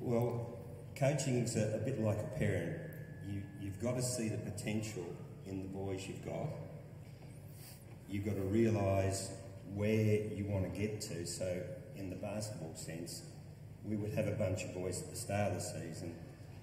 Well, 0.00 0.58
coaching's 0.96 1.56
a, 1.56 1.76
a 1.76 1.78
bit 1.78 2.00
like 2.00 2.18
a 2.18 2.38
parent. 2.38 2.76
You, 3.26 3.42
you've 3.60 3.80
got 3.80 3.96
to 3.96 4.02
see 4.02 4.28
the 4.28 4.36
potential 4.38 5.06
in 5.46 5.62
the 5.62 5.68
boys 5.68 6.06
you've 6.06 6.24
got. 6.24 6.48
You've 8.08 8.24
got 8.24 8.34
to 8.34 8.42
realise 8.42 9.30
where 9.74 10.26
you 10.34 10.44
want 10.48 10.72
to 10.72 10.78
get 10.78 11.00
to. 11.02 11.24
So, 11.26 11.62
in 11.96 12.10
the 12.10 12.16
basketball 12.16 12.74
sense, 12.74 13.22
we 13.84 13.96
would 13.96 14.12
have 14.12 14.26
a 14.26 14.32
bunch 14.32 14.64
of 14.64 14.74
boys 14.74 15.02
at 15.02 15.10
the 15.10 15.16
start 15.16 15.52
of 15.52 15.54
the 15.54 15.60
season. 15.60 16.14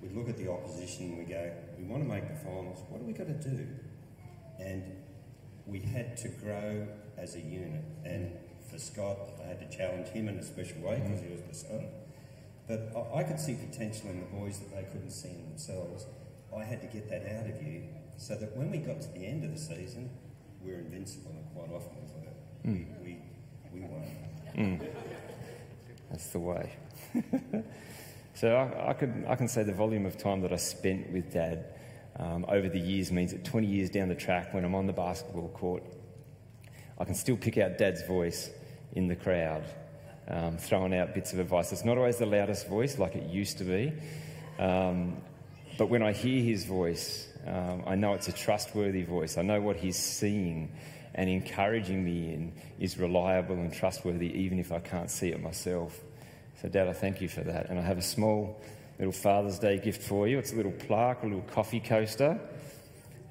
We'd 0.02 0.16
look 0.16 0.30
at 0.30 0.38
the 0.38 0.50
opposition 0.50 1.08
and 1.08 1.18
we 1.18 1.26
go, 1.26 1.52
we 1.78 1.84
want 1.84 2.04
to 2.04 2.10
make 2.10 2.28
the 2.28 2.36
finals. 2.36 2.80
What 2.90 3.00
do 3.00 3.06
we 3.06 3.14
got 3.14 3.28
to 3.28 3.50
do? 3.50 3.68
And 4.60 4.84
we 5.66 5.80
had 5.80 6.18
to 6.18 6.30
grow 6.30 6.88
as 7.18 7.36
a 7.36 7.40
unit. 7.40 7.84
And 8.06 8.32
for 8.72 8.80
Scott, 8.80 9.18
I 9.44 9.48
had 9.48 9.60
to 9.60 9.78
challenge 9.78 10.08
him 10.08 10.30
in 10.30 10.38
a 10.38 10.44
special 10.44 10.82
way 10.82 11.02
because 11.04 11.22
he 11.22 11.30
was 11.30 11.42
the 11.42 11.56
son. 11.56 11.88
But 12.68 12.92
I, 12.96 13.20
I 13.20 13.24
could 13.24 13.40
see 13.40 13.56
potential 13.56 14.10
in 14.10 14.22
the 14.22 14.28
boys 14.28 14.60
that 14.60 14.74
they 14.74 14.84
couldn't 14.84 15.12
see 15.12 15.30
in 15.30 15.50
themselves. 15.50 16.06
I 16.56 16.64
had 16.64 16.82
to 16.82 16.88
get 16.88 17.10
that 17.10 17.24
out 17.36 17.50
of 17.50 17.62
you 17.62 17.84
so 18.18 18.36
that 18.36 18.56
when 18.56 18.72
we 18.72 18.78
got 18.78 19.02
to 19.02 19.08
the 19.10 19.26
end 19.26 19.44
of 19.44 19.52
the 19.52 19.60
season, 19.60 20.10
we 20.64 20.72
were 20.72 20.80
invincible 20.80 21.32
and 21.32 21.46
quite 21.54 21.76
often 21.76 21.98
we 22.64 22.72
were. 22.72 22.78
Hmm. 22.78 23.04
We, 23.04 23.18
we 23.74 23.82
won. 23.82 24.29
That's 26.10 26.28
the 26.32 26.40
way. 26.40 26.74
so 28.34 28.56
I, 28.56 28.90
I, 28.90 28.94
could, 28.94 29.26
I 29.28 29.36
can 29.36 29.48
say 29.48 29.64
the 29.64 29.74
volume 29.74 30.06
of 30.06 30.18
time 30.18 30.42
that 30.42 30.52
I 30.52 30.58
spent 30.58 31.12
with 31.14 31.32
Dad 31.32 31.66
um, 32.18 32.46
over 32.50 32.68
the 32.68 32.80
years 32.80 33.10
means 33.10 33.32
that 33.32 33.46
20 33.46 33.68
years 33.68 33.90
down 33.90 34.10
the 34.10 34.16
track, 34.16 34.54
when 34.54 34.66
I'm 34.66 34.76
on 34.76 34.86
the 34.86 34.94
basketball 34.94 35.48
court, 35.50 35.84
I 36.98 37.06
can 37.06 37.16
still 37.16 37.38
pick 37.38 37.58
out 37.58 37.78
Dad's 37.78 38.06
voice 38.06 38.50
in 38.92 39.08
the 39.08 39.16
crowd, 39.16 39.64
um, 40.28 40.58
throwing 40.58 40.94
out 40.94 41.14
bits 41.14 41.32
of 41.32 41.40
advice. 41.40 41.72
It's 41.72 41.86
not 41.86 41.98
always 41.98 42.18
the 42.18 42.26
loudest 42.26 42.68
voice 42.68 43.00
like 43.00 43.16
it 43.16 43.30
used 43.30 43.60
to 43.60 43.64
be, 43.64 43.94
um, 44.62 45.16
but 45.78 45.90
when 45.90 46.04
I 46.04 46.12
hear 46.12 46.44
his 46.44 46.66
voice, 46.66 47.30
um, 47.48 47.84
I 47.88 47.96
know 47.96 48.14
it's 48.14 48.28
a 48.28 48.34
trustworthy 48.34 49.04
voice. 49.04 49.38
I 49.38 49.42
know 49.42 49.62
what 49.62 49.78
he's 49.78 49.96
seeing 49.96 50.74
and 51.20 51.30
encouraging 51.30 52.06
me 52.06 52.34
in 52.34 52.54
is 52.80 52.98
reliable 52.98 53.56
and 53.56 53.74
trustworthy, 53.74 54.32
even 54.40 54.58
if 54.58 54.72
I 54.72 54.80
can't 54.80 55.12
see 55.12 55.28
it 55.28 55.44
myself. 55.44 56.00
So, 56.62 56.70
Dad, 56.70 56.88
I 56.88 56.94
thank 56.94 57.20
you 57.20 57.28
for 57.28 57.42
that. 57.42 57.70
And 57.70 57.78
I 57.78 57.82
have 57.82 57.98
a 57.98 58.02
small 58.02 58.62
little 58.98 59.12
Father's 59.12 59.60
Day 59.60 59.80
gift 59.80 60.02
for 60.02 60.30
you. 60.30 60.40
It's 60.40 60.54
a 60.54 60.56
little 60.56 60.72
plaque, 60.72 61.24
a 61.24 61.26
little 61.26 61.42
coffee 61.42 61.82
coaster, 61.82 62.40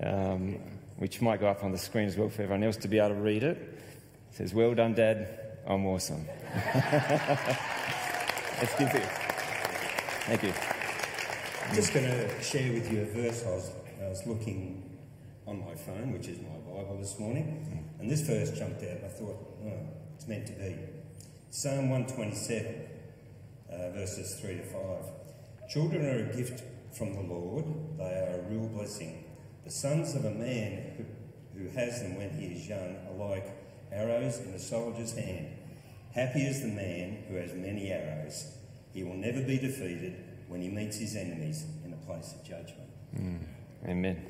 um, 0.02 0.58
which 0.98 1.22
might 1.22 1.40
go 1.40 1.46
up 1.46 1.64
on 1.64 1.72
the 1.72 1.78
screen 1.78 2.06
as 2.06 2.14
well 2.18 2.28
for 2.28 2.42
everyone 2.42 2.62
else 2.62 2.76
to 2.76 2.88
be 2.88 2.98
able 2.98 3.08
to 3.08 3.14
read 3.14 3.42
it. 3.42 3.56
It 3.56 4.36
says, 4.36 4.52
Well 4.52 4.74
done, 4.74 4.92
Dad. 4.92 5.26
I'm 5.66 5.86
awesome. 5.86 6.26
Let's 6.54 6.84
give 8.78 8.94
it. 8.94 9.08
Thank 10.26 10.42
you. 10.42 10.52
I'm 11.66 11.74
just 11.74 11.94
going 11.94 12.04
to 12.04 12.42
share 12.42 12.70
with 12.70 12.92
you 12.92 13.00
a 13.00 13.06
verse 13.06 13.46
I 13.46 13.50
was, 13.50 13.72
I 14.04 14.08
was 14.08 14.26
looking 14.26 14.98
on 15.46 15.60
my 15.60 15.74
phone, 15.74 16.12
which 16.12 16.28
is 16.28 16.38
my 16.42 16.57
Bible 16.78 16.98
this 16.98 17.18
morning, 17.18 17.90
and 17.98 18.08
this 18.08 18.20
verse 18.20 18.56
jumped 18.56 18.84
out. 18.84 19.02
I 19.04 19.08
thought, 19.08 19.36
oh, 19.64 19.72
it's 20.14 20.28
meant 20.28 20.46
to 20.46 20.52
be. 20.52 20.76
Psalm 21.50 21.90
127, 21.90 22.88
uh, 23.68 23.90
verses 23.90 24.38
3 24.40 24.58
to 24.58 24.62
5. 24.62 24.80
Children 25.68 26.06
are 26.06 26.30
a 26.30 26.36
gift 26.36 26.62
from 26.96 27.14
the 27.14 27.20
Lord, 27.20 27.64
they 27.98 28.04
are 28.04 28.38
a 28.38 28.42
real 28.48 28.68
blessing. 28.68 29.24
The 29.64 29.72
sons 29.72 30.14
of 30.14 30.24
a 30.24 30.30
man 30.30 30.92
who, 30.96 31.58
who 31.58 31.68
has 31.70 32.00
them 32.00 32.16
when 32.16 32.30
he 32.38 32.46
is 32.46 32.68
young 32.68 32.96
are 33.08 33.28
like 33.28 33.48
arrows 33.90 34.38
in 34.38 34.54
a 34.54 34.58
soldier's 34.60 35.16
hand. 35.16 35.48
Happy 36.14 36.42
is 36.42 36.62
the 36.62 36.68
man 36.68 37.24
who 37.28 37.34
has 37.34 37.54
many 37.54 37.90
arrows. 37.90 38.56
He 38.94 39.02
will 39.02 39.16
never 39.16 39.42
be 39.42 39.58
defeated 39.58 40.14
when 40.46 40.62
he 40.62 40.68
meets 40.68 40.98
his 40.98 41.16
enemies 41.16 41.64
in 41.84 41.92
a 41.92 41.96
place 42.06 42.34
of 42.34 42.44
judgment. 42.44 42.88
Amen. 43.84 44.24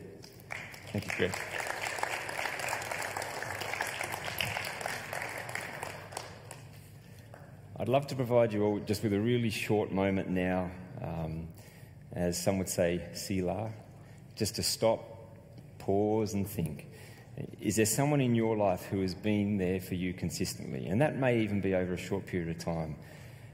Thank 0.93 1.05
you, 1.05 1.13
Greg. 1.19 1.78
I'd 7.81 7.89
love 7.89 8.09
to 8.09 8.17
provide 8.17 8.53
you 8.53 8.65
all 8.65 8.81
just 8.81 9.05
with 9.05 9.13
a 9.13 9.21
really 9.21 9.51
short 9.51 9.93
moment 9.93 10.29
now, 10.29 10.69
um, 11.01 11.47
as 12.13 12.37
some 12.37 12.59
would 12.59 12.69
say, 12.69 13.01
Selah, 13.13 13.71
just 14.35 14.57
to 14.57 14.65
stop, 14.65 15.01
pause, 15.79 16.35
and 16.35 16.45
think. 16.45 16.89
Is 17.61 17.77
there 17.77 17.87
someone 17.87 18.21
in 18.21 18.35
your 18.35 18.57
life 18.57 18.87
who 18.87 19.01
has 19.03 19.15
been 19.15 19.59
there 19.59 19.79
for 19.79 19.95
you 19.95 20.13
consistently? 20.13 20.87
And 20.87 21.01
that 21.01 21.19
may 21.19 21.39
even 21.39 21.61
be 21.61 21.77
over 21.77 21.95
a 21.95 21.97
short 21.97 22.27
period 22.27 22.49
of 22.49 22.59
time, 22.59 22.97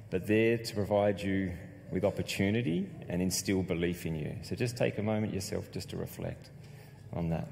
but 0.08 0.26
there 0.26 0.56
to 0.56 0.74
provide 0.74 1.20
you 1.20 1.52
with 1.92 2.02
opportunity 2.02 2.88
and 3.10 3.20
instill 3.20 3.62
belief 3.62 4.06
in 4.06 4.14
you. 4.14 4.36
So 4.40 4.56
just 4.56 4.78
take 4.78 4.96
a 4.96 5.02
moment 5.02 5.34
yourself 5.34 5.70
just 5.70 5.90
to 5.90 5.98
reflect 5.98 6.48
on 7.12 7.28
that. 7.28 7.46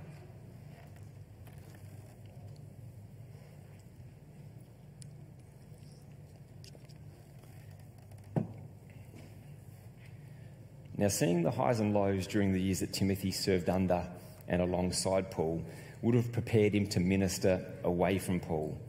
Now, 11.03 11.09
seeing 11.09 11.43
the 11.43 11.51
highs 11.51 11.81
and 11.81 11.93
lows 11.93 12.29
during 12.29 12.53
the 12.53 12.63
years 12.63 12.79
that 12.79 12.93
Timothy 12.93 13.33
served 13.33 13.69
under 13.69 14.07
and 14.47 14.63
alongside 14.63 15.33
Paul 15.33 15.65
would 16.01 16.15
have 16.15 16.31
prepared 16.31 16.77
him 16.77 16.87
to 16.91 17.01
minister 17.01 17.61
away 17.83 18.21
from 18.21 18.39
Paul. 18.39 18.81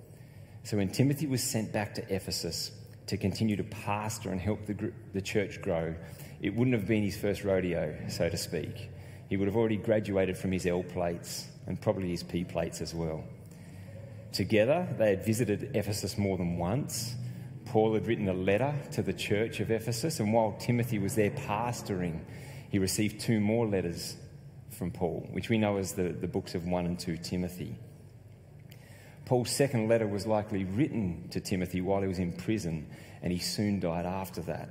So, 0.61 0.77
when 0.77 0.89
Timothy 0.89 1.25
was 1.25 1.41
sent 1.41 1.73
back 1.73 1.95
to 1.95 2.15
Ephesus 2.15 2.69
to 3.07 3.17
continue 3.17 3.55
to 3.55 3.63
pastor 3.63 4.29
and 4.29 4.39
help 4.39 4.63
the, 4.67 4.93
the 5.15 5.23
church 5.23 5.59
grow, 5.59 5.95
it 6.39 6.53
wouldn't 6.53 6.75
have 6.75 6.85
been 6.85 7.01
his 7.01 7.17
first 7.17 7.43
rodeo, 7.43 7.97
so 8.09 8.29
to 8.29 8.37
speak. 8.37 8.91
He 9.27 9.35
would 9.35 9.47
have 9.47 9.57
already 9.57 9.77
graduated 9.77 10.37
from 10.37 10.51
his 10.51 10.67
L 10.67 10.83
plates 10.83 11.47
and 11.65 11.81
probably 11.81 12.09
his 12.09 12.21
P 12.21 12.43
plates 12.43 12.79
as 12.79 12.93
well. 12.93 13.23
Together, 14.33 14.87
they 14.99 15.09
had 15.09 15.25
visited 15.25 15.75
Ephesus 15.75 16.15
more 16.19 16.37
than 16.37 16.59
once. 16.59 17.15
Paul 17.73 17.95
had 17.95 18.05
written 18.05 18.29
a 18.29 18.33
letter 18.33 18.71
to 18.91 19.01
the 19.01 19.13
church 19.13 19.59
of 19.59 19.71
Ephesus, 19.71 20.19
and 20.19 20.31
while 20.31 20.55
Timothy 20.59 20.99
was 20.99 21.15
there 21.15 21.31
pastoring, 21.31 22.19
he 22.69 22.77
received 22.77 23.19
two 23.19 23.39
more 23.39 23.65
letters 23.65 24.15
from 24.69 24.91
Paul, 24.91 25.27
which 25.31 25.49
we 25.49 25.57
know 25.57 25.77
as 25.77 25.93
the, 25.93 26.09
the 26.09 26.27
books 26.27 26.53
of 26.53 26.67
1 26.67 26.85
and 26.85 26.99
2 26.99 27.17
Timothy. 27.17 27.75
Paul's 29.25 29.49
second 29.49 29.87
letter 29.87 30.05
was 30.05 30.27
likely 30.27 30.65
written 30.65 31.27
to 31.31 31.39
Timothy 31.39 31.81
while 31.81 32.03
he 32.03 32.07
was 32.07 32.19
in 32.19 32.33
prison, 32.33 32.85
and 33.23 33.33
he 33.33 33.39
soon 33.39 33.79
died 33.79 34.05
after 34.05 34.41
that. 34.41 34.69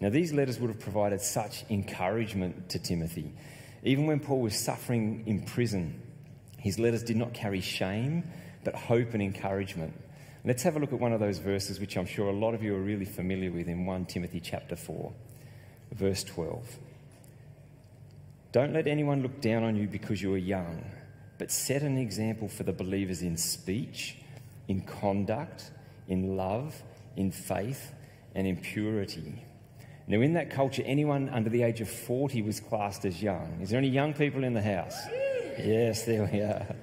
Now, 0.00 0.08
these 0.08 0.32
letters 0.32 0.58
would 0.58 0.70
have 0.70 0.80
provided 0.80 1.20
such 1.20 1.64
encouragement 1.70 2.68
to 2.70 2.80
Timothy. 2.80 3.32
Even 3.84 4.06
when 4.06 4.18
Paul 4.18 4.40
was 4.40 4.58
suffering 4.58 5.22
in 5.24 5.44
prison, 5.44 6.02
his 6.58 6.80
letters 6.80 7.04
did 7.04 7.16
not 7.16 7.32
carry 7.32 7.60
shame, 7.60 8.24
but 8.64 8.74
hope 8.74 9.14
and 9.14 9.22
encouragement. 9.22 9.94
Let's 10.42 10.62
have 10.62 10.76
a 10.76 10.78
look 10.78 10.94
at 10.94 10.98
one 10.98 11.12
of 11.12 11.20
those 11.20 11.38
verses, 11.38 11.80
which 11.80 11.98
I'm 11.98 12.06
sure 12.06 12.28
a 12.28 12.32
lot 12.32 12.54
of 12.54 12.62
you 12.62 12.74
are 12.74 12.80
really 12.80 13.04
familiar 13.04 13.52
with 13.52 13.68
in 13.68 13.84
1 13.84 14.06
Timothy 14.06 14.40
chapter 14.40 14.74
4, 14.74 15.12
verse 15.92 16.24
12. 16.24 16.78
Don't 18.50 18.72
let 18.72 18.86
anyone 18.86 19.22
look 19.22 19.42
down 19.42 19.64
on 19.64 19.76
you 19.76 19.86
because 19.86 20.22
you 20.22 20.32
are 20.32 20.38
young, 20.38 20.82
but 21.36 21.52
set 21.52 21.82
an 21.82 21.98
example 21.98 22.48
for 22.48 22.62
the 22.62 22.72
believers 22.72 23.20
in 23.20 23.36
speech, 23.36 24.16
in 24.66 24.80
conduct, 24.80 25.72
in 26.08 26.38
love, 26.38 26.82
in 27.16 27.30
faith, 27.30 27.92
and 28.34 28.46
in 28.46 28.56
purity. 28.56 29.44
Now, 30.06 30.22
in 30.22 30.32
that 30.32 30.50
culture, 30.50 30.82
anyone 30.86 31.28
under 31.28 31.50
the 31.50 31.62
age 31.62 31.82
of 31.82 31.90
40 31.90 32.40
was 32.42 32.60
classed 32.60 33.04
as 33.04 33.22
young. 33.22 33.58
Is 33.60 33.68
there 33.68 33.78
any 33.78 33.90
young 33.90 34.14
people 34.14 34.42
in 34.42 34.54
the 34.54 34.62
house? 34.62 34.96
Yes, 35.58 36.04
there 36.06 36.24
we 36.32 36.40
are. 36.40 36.74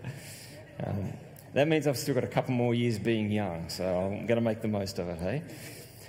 That 1.54 1.68
means 1.68 1.88
I've 1.88 1.98
still 1.98 2.16
got 2.16 2.24
a 2.24 2.28
couple 2.28 2.54
more 2.54 2.74
years 2.74 3.00
being 3.00 3.32
young, 3.32 3.70
so 3.70 3.84
I'm 3.86 4.26
going 4.26 4.38
to 4.38 4.42
make 4.42 4.62
the 4.62 4.68
most 4.68 5.00
of 5.00 5.08
it, 5.08 5.20
hey? 5.20 5.44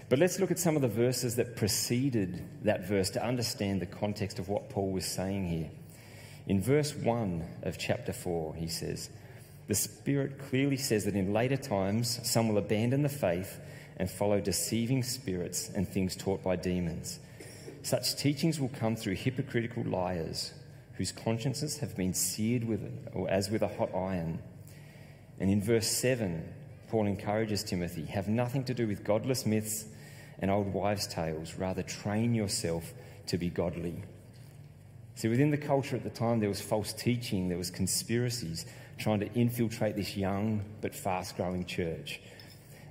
But 0.08 0.18
let's 0.18 0.40
look 0.40 0.50
at 0.50 0.58
some 0.58 0.74
of 0.74 0.82
the 0.82 0.88
verses 0.88 1.36
that 1.36 1.56
preceded 1.56 2.42
that 2.64 2.86
verse 2.86 3.10
to 3.10 3.24
understand 3.24 3.80
the 3.80 3.86
context 3.86 4.38
of 4.38 4.48
what 4.48 4.70
Paul 4.70 4.90
was 4.90 5.04
saying 5.04 5.48
here. 5.48 5.70
In 6.46 6.62
verse 6.62 6.94
1 6.94 7.44
of 7.62 7.78
chapter 7.78 8.12
4, 8.12 8.54
he 8.54 8.68
says, 8.68 9.10
The 9.66 9.74
Spirit 9.74 10.38
clearly 10.48 10.78
says 10.78 11.04
that 11.04 11.14
in 11.14 11.32
later 11.32 11.58
times 11.58 12.20
some 12.22 12.48
will 12.48 12.58
abandon 12.58 13.02
the 13.02 13.10
faith 13.10 13.60
and 13.98 14.10
follow 14.10 14.40
deceiving 14.40 15.02
spirits 15.02 15.70
and 15.74 15.86
things 15.86 16.16
taught 16.16 16.42
by 16.42 16.56
demons. 16.56 17.20
Such 17.82 18.16
teachings 18.16 18.58
will 18.58 18.70
come 18.70 18.96
through 18.96 19.14
hypocritical 19.14 19.84
liars 19.84 20.52
whose 20.94 21.12
consciences 21.12 21.78
have 21.78 21.96
been 21.96 22.14
seared 22.14 22.64
with, 22.64 22.80
or 23.12 23.30
as 23.30 23.50
with 23.50 23.62
a 23.62 23.68
hot 23.68 23.94
iron. 23.94 24.40
And 25.40 25.50
in 25.50 25.62
verse 25.62 25.86
7, 25.86 26.42
Paul 26.88 27.06
encourages 27.06 27.62
Timothy 27.62 28.04
have 28.06 28.28
nothing 28.28 28.64
to 28.64 28.74
do 28.74 28.86
with 28.86 29.04
godless 29.04 29.46
myths 29.46 29.84
and 30.38 30.50
old 30.50 30.72
wives' 30.72 31.06
tales. 31.06 31.54
Rather, 31.54 31.82
train 31.82 32.34
yourself 32.34 32.92
to 33.26 33.38
be 33.38 33.50
godly. 33.50 34.02
See, 35.14 35.28
within 35.28 35.50
the 35.50 35.58
culture 35.58 35.96
at 35.96 36.04
the 36.04 36.10
time, 36.10 36.40
there 36.40 36.48
was 36.48 36.60
false 36.60 36.92
teaching, 36.92 37.48
there 37.48 37.58
was 37.58 37.70
conspiracies 37.70 38.66
trying 38.98 39.20
to 39.20 39.32
infiltrate 39.34 39.96
this 39.96 40.16
young 40.16 40.64
but 40.80 40.94
fast 40.94 41.36
growing 41.36 41.64
church. 41.64 42.20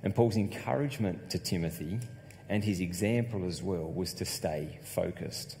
And 0.02 0.14
Paul's 0.14 0.36
encouragement 0.36 1.30
to 1.30 1.38
Timothy 1.38 2.00
and 2.48 2.64
his 2.64 2.80
example 2.80 3.46
as 3.46 3.62
well 3.62 3.90
was 3.90 4.14
to 4.14 4.24
stay 4.24 4.78
focused. 4.82 5.56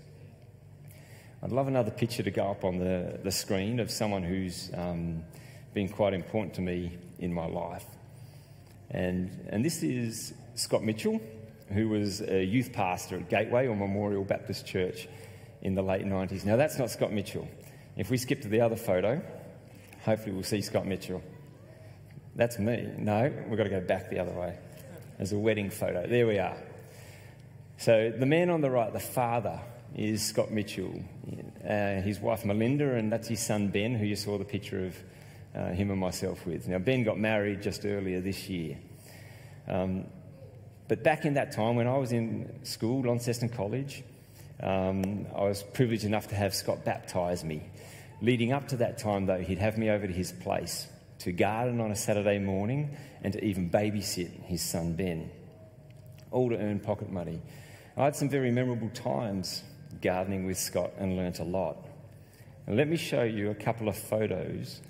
I'd 1.42 1.52
love 1.52 1.68
another 1.68 1.90
picture 1.90 2.22
to 2.22 2.30
go 2.30 2.50
up 2.50 2.64
on 2.64 2.78
the, 2.78 3.20
the 3.22 3.30
screen 3.30 3.78
of 3.78 3.90
someone 3.90 4.22
who's 4.22 4.70
um, 4.74 5.22
been 5.74 5.88
quite 5.88 6.14
important 6.14 6.54
to 6.54 6.60
me 6.60 6.96
in 7.18 7.32
my 7.32 7.46
life. 7.46 7.84
And, 8.90 9.30
and 9.50 9.64
this 9.64 9.82
is 9.82 10.32
Scott 10.54 10.82
Mitchell 10.82 11.20
who 11.72 11.88
was 11.88 12.22
a 12.22 12.42
youth 12.42 12.72
pastor 12.72 13.16
at 13.16 13.28
Gateway 13.28 13.66
or 13.66 13.76
Memorial 13.76 14.24
Baptist 14.24 14.66
Church 14.66 15.08
in 15.62 15.74
the 15.74 15.82
late 15.82 16.04
90s. 16.04 16.44
Now, 16.44 16.56
that's 16.56 16.78
not 16.78 16.90
Scott 16.90 17.12
Mitchell. 17.12 17.48
If 17.96 18.10
we 18.10 18.16
skip 18.16 18.42
to 18.42 18.48
the 18.48 18.60
other 18.60 18.76
photo, 18.76 19.20
hopefully 20.04 20.32
we'll 20.32 20.44
see 20.44 20.62
Scott 20.62 20.86
Mitchell. 20.86 21.22
That's 22.36 22.58
me. 22.58 22.88
No, 22.96 23.32
we've 23.48 23.58
got 23.58 23.64
to 23.64 23.70
go 23.70 23.80
back 23.80 24.10
the 24.10 24.20
other 24.20 24.32
way. 24.32 24.56
There's 25.16 25.32
a 25.32 25.38
wedding 25.38 25.70
photo. 25.70 26.06
There 26.06 26.26
we 26.26 26.38
are. 26.38 26.56
So, 27.78 28.10
the 28.10 28.26
man 28.26 28.50
on 28.50 28.60
the 28.60 28.70
right, 28.70 28.92
the 28.92 29.00
father, 29.00 29.60
is 29.94 30.24
Scott 30.24 30.50
Mitchell. 30.50 31.02
Uh, 31.68 32.00
his 32.00 32.20
wife 32.20 32.44
Melinda, 32.44 32.94
and 32.94 33.12
that's 33.12 33.28
his 33.28 33.44
son 33.44 33.68
Ben, 33.68 33.94
who 33.94 34.06
you 34.06 34.16
saw 34.16 34.38
the 34.38 34.44
picture 34.44 34.86
of 34.86 34.96
uh, 35.58 35.72
him 35.72 35.90
and 35.90 35.98
myself 35.98 36.46
with. 36.46 36.68
Now, 36.68 36.78
Ben 36.78 37.02
got 37.02 37.18
married 37.18 37.62
just 37.62 37.84
earlier 37.84 38.20
this 38.20 38.48
year. 38.48 38.78
Um, 39.66 40.04
but 40.86 41.02
back 41.02 41.24
in 41.24 41.34
that 41.34 41.52
time, 41.52 41.76
when 41.76 41.86
I 41.86 41.98
was 41.98 42.12
in 42.12 42.64
school, 42.64 43.02
Launceston 43.02 43.48
College, 43.48 44.04
um, 44.62 45.26
I 45.34 45.44
was 45.44 45.62
privileged 45.62 46.04
enough 46.04 46.28
to 46.28 46.34
have 46.34 46.54
Scott 46.54 46.84
baptise 46.84 47.44
me. 47.44 47.62
Leading 48.22 48.52
up 48.52 48.68
to 48.68 48.76
that 48.78 48.98
time, 48.98 49.26
though, 49.26 49.38
he'd 49.38 49.58
have 49.58 49.76
me 49.76 49.90
over 49.90 50.06
to 50.06 50.12
his 50.12 50.32
place 50.32 50.86
to 51.20 51.32
garden 51.32 51.80
on 51.80 51.90
a 51.90 51.96
Saturday 51.96 52.38
morning 52.38 52.96
and 53.22 53.32
to 53.32 53.44
even 53.44 53.68
babysit 53.68 54.30
his 54.44 54.62
son 54.62 54.94
Ben, 54.94 55.30
all 56.30 56.48
to 56.48 56.56
earn 56.56 56.78
pocket 56.78 57.10
money. 57.10 57.40
I 57.96 58.04
had 58.04 58.16
some 58.16 58.28
very 58.28 58.52
memorable 58.52 58.90
times 58.90 59.62
gardening 60.00 60.46
with 60.46 60.58
Scott 60.58 60.92
and 60.98 61.16
learnt 61.16 61.40
a 61.40 61.44
lot. 61.44 61.84
And 62.66 62.76
let 62.76 62.86
me 62.86 62.96
show 62.96 63.24
you 63.24 63.50
a 63.50 63.54
couple 63.54 63.88
of 63.88 63.96
photos 63.96 64.80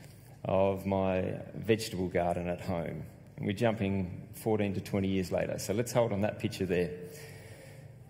of 0.44 0.86
my 0.86 1.40
vegetable 1.54 2.08
garden 2.08 2.48
at 2.48 2.60
home. 2.60 3.02
And 3.36 3.46
we're 3.46 3.52
jumping 3.52 4.28
14 4.34 4.74
to 4.74 4.80
20 4.80 5.08
years 5.08 5.32
later. 5.32 5.58
So 5.58 5.72
let's 5.72 5.92
hold 5.92 6.12
on 6.12 6.22
that 6.22 6.38
picture 6.38 6.66
there. 6.66 6.90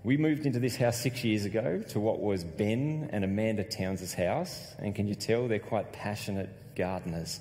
We 0.05 0.17
moved 0.17 0.47
into 0.47 0.59
this 0.59 0.77
house 0.77 0.99
six 1.01 1.25
years 1.25 1.45
ago 1.45 1.83
to 1.89 2.01
what 2.01 2.21
was 2.21 2.45
Ben 2.45 3.11
and 3.13 3.25
Amanda 3.25 3.65
Towns' 3.65 4.15
house. 4.15 4.75
And 4.79 4.95
can 4.95 5.09
you 5.09 5.15
tell 5.15 5.49
they're 5.49 5.59
quite 5.59 5.93
passionate 5.93 6.49
gardeners? 6.77 7.41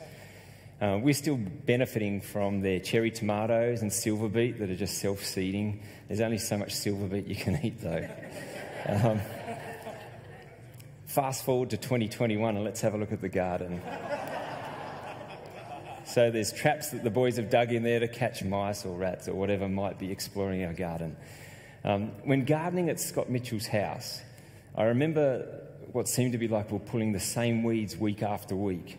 Uh, 0.82 1.00
we're 1.02 1.13
still 1.13 1.38
benefiting 1.38 2.21
from 2.21 2.62
their 2.62 2.80
cherry 2.80 3.10
tomatoes 3.10 3.82
and 3.82 3.91
silver 3.91 4.28
beet 4.28 4.60
that 4.60 4.69
are 4.69 4.76
just 4.76 5.00
self 5.00 5.23
seeding. 5.23 5.82
There's 6.08 6.21
only 6.21 6.38
so 6.38 6.58
much 6.58 6.73
silver 6.73 7.08
beet 7.08 7.28
you 7.28 7.36
can 7.36 7.60
eat, 7.63 7.80
though. 7.82 8.08
Um, 8.88 9.21
fast 11.06 11.45
forward 11.45 11.71
to 11.71 11.78
2021 11.78 12.56
and 12.56 12.63
let's 12.63 12.82
have 12.82 12.93
a 12.93 12.97
look 12.97 13.12
at 13.12 13.21
the 13.21 13.30
garden. 13.30 13.82
So 16.08 16.32
there's 16.32 16.54
traps 16.54 16.91
that 16.91 17.04
the 17.04 17.10
boys 17.10 17.36
have 17.36 17.50
dug 17.50 17.74
in 17.74 17.84
there 17.84 18.00
to 18.00 18.08
catch 18.08 18.41
mice 18.41 18.86
or 18.86 18.98
rats 18.98 19.28
or 19.28 19.34
whatever 19.34 19.67
might 19.67 20.00
be 20.00 20.10
exploring 20.10 20.63
our 20.63 20.72
garden. 20.72 21.17
Um, 21.84 22.12
when 22.24 22.46
gardening 22.46 22.89
at 22.89 22.98
Scott 22.98 23.30
Mitchell's 23.30 23.67
house, 23.67 24.22
I 24.74 24.84
remember 24.84 25.65
what 25.91 26.08
seemed 26.08 26.32
to 26.32 26.38
be 26.38 26.48
like 26.48 26.72
we're 26.72 26.80
pulling 26.80 27.12
the 27.12 27.20
same 27.20 27.62
weeds 27.62 27.98
week 27.98 28.24
after 28.24 28.56
week. 28.56 28.98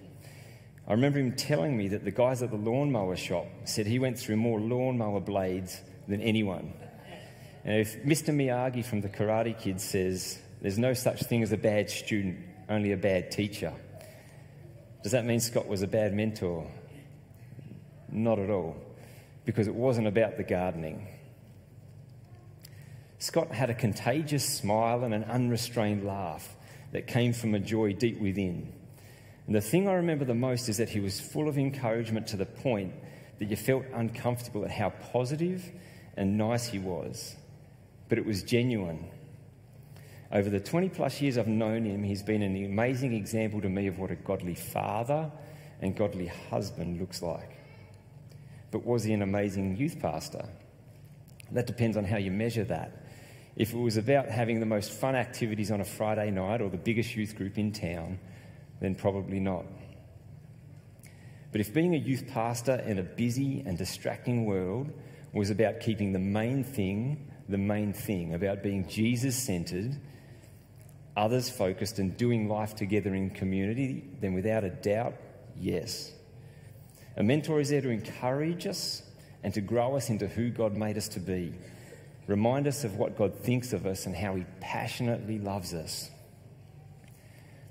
I 0.87 0.92
remember 0.92 1.18
him 1.18 1.33
telling 1.33 1.79
me 1.79 1.88
that 1.88 2.05
the 2.05 2.11
guys 2.11 2.42
at 2.42 2.51
the 2.51 2.59
lawnmower 2.59 3.16
shop 3.16 3.47
said 3.64 3.87
he 3.87 3.99
went 3.99 4.18
through 4.18 4.37
more 4.37 4.61
lawnmower 4.61 5.21
blades 5.21 5.81
than 6.09 6.21
anyone. 6.21 6.75
And 7.64 7.81
if 7.81 8.03
Mr. 8.05 8.35
Miyagi 8.35 8.85
from 8.85 9.01
the 9.01 9.09
Karate 9.09 9.59
Kid 9.59 9.81
says 9.81 10.38
there's 10.61 10.79
no 10.79 10.92
such 10.92 11.23
thing 11.23 11.42
as 11.42 11.53
a 11.53 11.57
bad 11.57 11.88
student, 11.88 12.38
only 12.68 12.92
a 12.92 12.99
bad 12.99 13.31
teacher, 13.31 13.73
does 15.03 15.12
that 15.12 15.25
mean 15.25 15.40
Scott 15.40 15.66
was 15.66 15.81
a 15.81 15.87
bad 15.87 16.12
mentor? 16.12 16.71
Not 18.11 18.38
at 18.38 18.51
all, 18.51 18.77
because 19.44 19.68
it 19.68 19.75
wasn't 19.75 20.07
about 20.07 20.37
the 20.37 20.44
gardening. 20.44 21.07
Scott 23.18 23.51
had 23.51 23.68
a 23.68 23.75
contagious 23.75 24.44
smile 24.47 25.03
and 25.05 25.12
an 25.12 25.25
unrestrained 25.25 26.05
laugh 26.05 26.57
that 26.92 27.07
came 27.07 27.33
from 27.33 27.55
a 27.55 27.59
joy 27.59 27.92
deep 27.92 28.21
within. 28.21 28.73
And 29.47 29.55
the 29.55 29.61
thing 29.61 29.88
I 29.88 29.94
remember 29.94 30.25
the 30.25 30.35
most 30.35 30.68
is 30.68 30.77
that 30.77 30.88
he 30.88 31.01
was 31.01 31.21
full 31.21 31.49
of 31.49 31.59
encouragement 31.59 32.29
to 32.29 32.37
the 32.37 32.47
point 32.47 32.92
that 33.38 33.47
you 33.47 33.57
felt 33.57 33.85
uncomfortable 33.94 34.64
at 34.64 34.71
how 34.71 34.90
positive 34.90 35.71
and 36.16 36.37
nice 36.37 36.66
he 36.66 36.79
was. 36.79 37.35
But 38.09 38.18
it 38.18 38.27
was 38.27 38.42
genuine. 38.42 39.09
Over 40.31 40.51
the 40.51 40.61
20 40.61 40.90
plus 40.90 41.21
years 41.21 41.38
I've 41.38 41.49
known 41.49 41.85
him, 41.85 42.05
he's 42.05 42.23
been 42.23 42.42
an 42.42 42.57
amazing 42.64 43.14
example 43.14 43.61
to 43.62 43.68
me 43.68 43.87
of 43.87 43.99
what 43.99 44.11
a 44.11 44.16
godly 44.16 44.55
father 44.55 45.31
and 45.81 45.97
godly 45.97 46.27
husband 46.27 47.01
looks 47.01 47.23
like. 47.23 47.58
But 48.70 48.85
was 48.85 49.04
he 49.04 49.12
an 49.12 49.22
amazing 49.22 49.76
youth 49.76 49.98
pastor? 50.00 50.44
That 51.52 51.66
depends 51.66 51.96
on 51.96 52.04
how 52.04 52.18
you 52.18 52.31
measure 52.31 52.64
that. 52.64 53.07
If 53.57 53.72
it 53.72 53.78
was 53.78 53.96
about 53.96 54.26
having 54.26 54.61
the 54.61 54.66
most 54.66 54.92
fun 54.92 55.16
activities 55.16 55.70
on 55.70 55.81
a 55.81 55.85
Friday 55.85 56.31
night 56.31 56.61
or 56.61 56.68
the 56.68 56.76
biggest 56.76 57.16
youth 57.16 57.37
group 57.37 57.59
in 57.59 57.72
town, 57.72 58.18
then 58.81 58.94
probably 58.94 59.40
not. 59.40 59.64
But 61.50 61.61
if 61.61 61.72
being 61.72 61.94
a 61.94 61.98
youth 61.98 62.28
pastor 62.28 62.76
in 62.87 62.98
a 62.98 63.02
busy 63.02 63.62
and 63.66 63.76
distracting 63.78 64.44
world 64.44 64.92
was 65.33 65.50
about 65.50 65.81
keeping 65.81 66.12
the 66.12 66.18
main 66.18 66.62
thing 66.62 67.28
the 67.48 67.59
main 67.59 67.92
thing, 67.92 68.35
about 68.35 68.62
being 68.62 68.87
Jesus 68.87 69.37
centered, 69.37 69.98
others 71.16 71.48
focused, 71.48 71.98
and 71.98 72.16
doing 72.16 72.48
life 72.48 72.74
together 72.74 73.14
in 73.14 73.31
community, 73.31 74.04
then 74.20 74.35
without 74.35 74.64
a 74.64 74.70
doubt, 74.70 75.14
yes. 75.59 76.12
A 77.18 77.22
mentor 77.22 77.61
is 77.61 77.68
there 77.70 77.81
to 77.81 77.90
encourage 77.90 78.66
us 78.66 79.02
and 79.42 79.52
to 79.52 79.61
grow 79.61 79.96
us 79.96 80.09
into 80.09 80.28
who 80.28 80.50
God 80.50 80.76
made 80.76 80.96
us 80.96 81.09
to 81.09 81.20
be. 81.20 81.52
Remind 82.28 82.66
us 82.66 82.85
of 82.85 82.96
what 82.96 83.18
God 83.18 83.35
thinks 83.35 83.72
of 83.72 83.87
us 83.87 84.07
and 84.07 84.14
how 84.14 84.37
He 84.37 84.46
passionately 84.61 85.38
loves 85.38 85.74
us. 85.74 86.11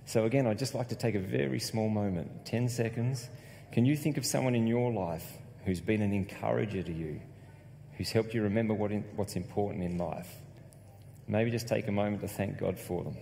So, 0.06 0.26
again, 0.26 0.48
I'd 0.48 0.60
just 0.60 0.76
like 0.76 0.90
to 0.90 0.96
take 0.96 1.16
a 1.16 1.20
very 1.20 1.60
small 1.60 1.90
moment 1.90 2.46
10 2.46 2.68
seconds. 2.70 3.30
Can 3.72 3.86
you 3.86 3.96
think 3.96 4.18
of 4.18 4.26
someone 4.26 4.54
in 4.54 4.68
your 4.68 4.92
life 4.92 5.26
who's 5.66 5.82
been 5.82 6.02
an 6.02 6.14
encourager 6.14 6.84
to 6.84 6.94
you, 6.94 7.22
who's 7.98 8.12
helped 8.12 8.34
you 8.34 8.44
remember 8.44 8.74
what 8.74 8.92
in, 8.92 9.04
what's 9.16 9.36
important 9.36 9.84
in 9.84 9.98
life? 9.98 10.28
maybe 11.28 11.52
just 11.52 11.68
take 11.68 11.88
a 11.88 11.92
moment 11.92 12.22
to 12.22 12.28
thank 12.28 12.58
God 12.58 12.80
for 12.80 13.04
them. 13.04 13.18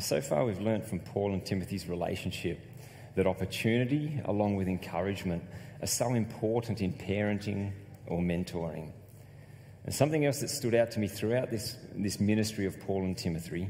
So 0.00 0.22
far, 0.22 0.46
we've 0.46 0.60
learnt 0.60 0.86
from 0.86 1.00
Paul 1.00 1.34
and 1.34 1.44
Timothy's 1.44 1.86
relationship 1.86 2.58
that 3.16 3.26
opportunity, 3.26 4.18
along 4.24 4.56
with 4.56 4.66
encouragement, 4.66 5.44
are 5.82 5.86
so 5.86 6.14
important 6.14 6.80
in 6.80 6.94
parenting 6.94 7.72
or 8.06 8.18
mentoring. 8.18 8.92
And 9.84 9.94
something 9.94 10.24
else 10.24 10.40
that 10.40 10.48
stood 10.48 10.74
out 10.74 10.90
to 10.92 11.00
me 11.00 11.06
throughout 11.06 11.50
this, 11.50 11.76
this 11.94 12.18
ministry 12.18 12.64
of 12.64 12.80
Paul 12.80 13.04
and 13.04 13.16
Timothy 13.16 13.68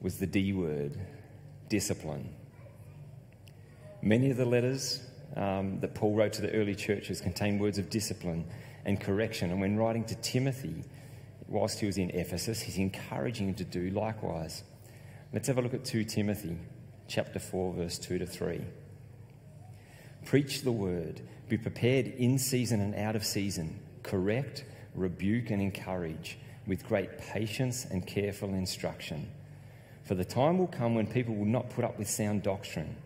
was 0.00 0.18
the 0.18 0.26
D 0.26 0.52
word 0.52 0.96
discipline. 1.68 2.32
Many 4.00 4.30
of 4.30 4.36
the 4.36 4.44
letters 4.44 5.02
um, 5.34 5.80
that 5.80 5.92
Paul 5.92 6.14
wrote 6.14 6.34
to 6.34 6.42
the 6.42 6.52
early 6.52 6.76
churches 6.76 7.20
contain 7.20 7.58
words 7.58 7.78
of 7.78 7.90
discipline 7.90 8.44
and 8.84 9.00
correction. 9.00 9.50
And 9.50 9.60
when 9.60 9.76
writing 9.76 10.04
to 10.04 10.14
Timothy, 10.16 10.84
whilst 11.48 11.80
he 11.80 11.86
was 11.86 11.98
in 11.98 12.10
Ephesus, 12.10 12.60
he's 12.60 12.78
encouraging 12.78 13.48
him 13.48 13.54
to 13.56 13.64
do 13.64 13.90
likewise. 13.90 14.62
Let's 15.30 15.46
have 15.48 15.58
a 15.58 15.60
look 15.60 15.74
at 15.74 15.84
2 15.84 16.04
Timothy 16.04 16.56
chapter 17.06 17.38
4 17.38 17.74
verse 17.74 17.98
2 17.98 18.18
to 18.18 18.26
3. 18.26 18.62
Preach 20.24 20.62
the 20.62 20.72
word, 20.72 21.20
be 21.50 21.58
prepared 21.58 22.06
in 22.06 22.38
season 22.38 22.80
and 22.80 22.94
out 22.94 23.14
of 23.14 23.26
season, 23.26 23.78
correct, 24.02 24.64
rebuke 24.94 25.50
and 25.50 25.60
encourage 25.60 26.38
with 26.66 26.86
great 26.86 27.18
patience 27.18 27.84
and 27.84 28.06
careful 28.06 28.48
instruction. 28.54 29.30
For 30.04 30.14
the 30.14 30.24
time 30.24 30.56
will 30.56 30.66
come 30.66 30.94
when 30.94 31.06
people 31.06 31.34
will 31.34 31.44
not 31.44 31.68
put 31.68 31.84
up 31.84 31.98
with 31.98 32.08
sound 32.08 32.42
doctrine. 32.42 32.96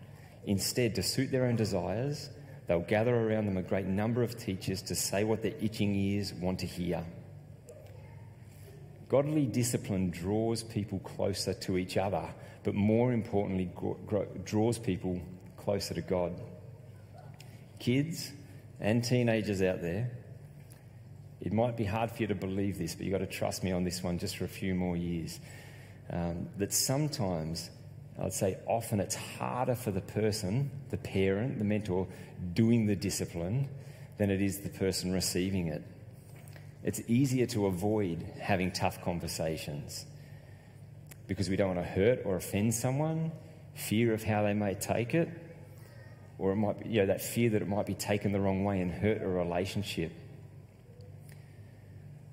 Instead, 0.45 0.95
to 0.95 1.03
suit 1.03 1.29
their 1.29 1.45
own 1.45 1.57
desires, 1.57 2.29
they'll 2.67 2.79
gather 2.79 3.13
around 3.13 3.47
them 3.47 3.57
a 3.57 3.61
great 3.61 3.85
number 3.85 4.23
of 4.23 4.37
teachers 4.37 4.81
to 4.83 4.95
say 4.95 5.25
what 5.25 5.41
their 5.41 5.55
itching 5.59 5.93
ears 5.93 6.33
want 6.33 6.59
to 6.59 6.67
hear. 6.67 7.03
Godly 9.13 9.45
discipline 9.45 10.09
draws 10.09 10.63
people 10.63 10.97
closer 10.97 11.53
to 11.53 11.77
each 11.77 11.97
other, 11.97 12.27
but 12.63 12.73
more 12.73 13.13
importantly, 13.13 13.69
draws 14.43 14.79
people 14.79 15.21
closer 15.55 15.93
to 15.93 16.01
God. 16.01 16.41
Kids 17.77 18.31
and 18.79 19.03
teenagers 19.03 19.61
out 19.61 19.83
there, 19.83 20.09
it 21.41 21.53
might 21.53 21.77
be 21.77 21.83
hard 21.83 22.09
for 22.09 22.23
you 22.23 22.27
to 22.29 22.33
believe 22.33 22.79
this, 22.79 22.95
but 22.95 23.05
you've 23.05 23.11
got 23.11 23.19
to 23.19 23.27
trust 23.27 23.63
me 23.63 23.71
on 23.71 23.83
this 23.83 24.01
one 24.01 24.17
just 24.17 24.35
for 24.35 24.45
a 24.45 24.49
few 24.49 24.73
more 24.73 24.97
years. 24.97 25.39
Um, 26.09 26.49
that 26.57 26.73
sometimes, 26.73 27.69
I'd 28.19 28.33
say 28.33 28.57
often, 28.65 28.99
it's 28.99 29.13
harder 29.13 29.75
for 29.75 29.91
the 29.91 30.01
person, 30.01 30.71
the 30.89 30.97
parent, 30.97 31.59
the 31.59 31.65
mentor, 31.65 32.07
doing 32.55 32.87
the 32.87 32.95
discipline 32.95 33.69
than 34.17 34.31
it 34.31 34.41
is 34.41 34.61
the 34.61 34.69
person 34.69 35.11
receiving 35.11 35.67
it. 35.67 35.83
It's 36.83 37.01
easier 37.07 37.45
to 37.47 37.67
avoid 37.67 38.25
having 38.39 38.71
tough 38.71 39.01
conversations 39.01 40.05
because 41.27 41.49
we 41.49 41.55
don't 41.55 41.75
want 41.75 41.79
to 41.79 41.91
hurt 41.91 42.21
or 42.25 42.35
offend 42.35 42.73
someone, 42.73 43.31
fear 43.73 44.13
of 44.13 44.23
how 44.23 44.43
they 44.43 44.53
may 44.53 44.73
take 44.73 45.13
it, 45.13 45.29
or 46.37 46.51
it 46.51 46.57
might 46.57 46.83
be, 46.83 46.89
you 46.89 47.01
know, 47.01 47.05
that 47.07 47.21
fear 47.21 47.49
that 47.51 47.61
it 47.61 47.67
might 47.67 47.85
be 47.85 47.93
taken 47.93 48.33
the 48.33 48.39
wrong 48.39 48.65
way 48.65 48.81
and 48.81 48.91
hurt 48.91 49.21
a 49.21 49.27
relationship. 49.27 50.11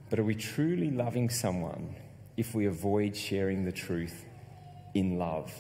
But 0.09 0.19
are 0.19 0.25
we 0.25 0.35
truly 0.35 0.91
loving 0.91 1.31
someone 1.31 1.95
if 2.37 2.53
we 2.53 2.67
avoid 2.67 3.17
sharing 3.17 3.65
the 3.65 3.73
truth 3.73 4.25
in 4.95 5.19
love? 5.19 5.53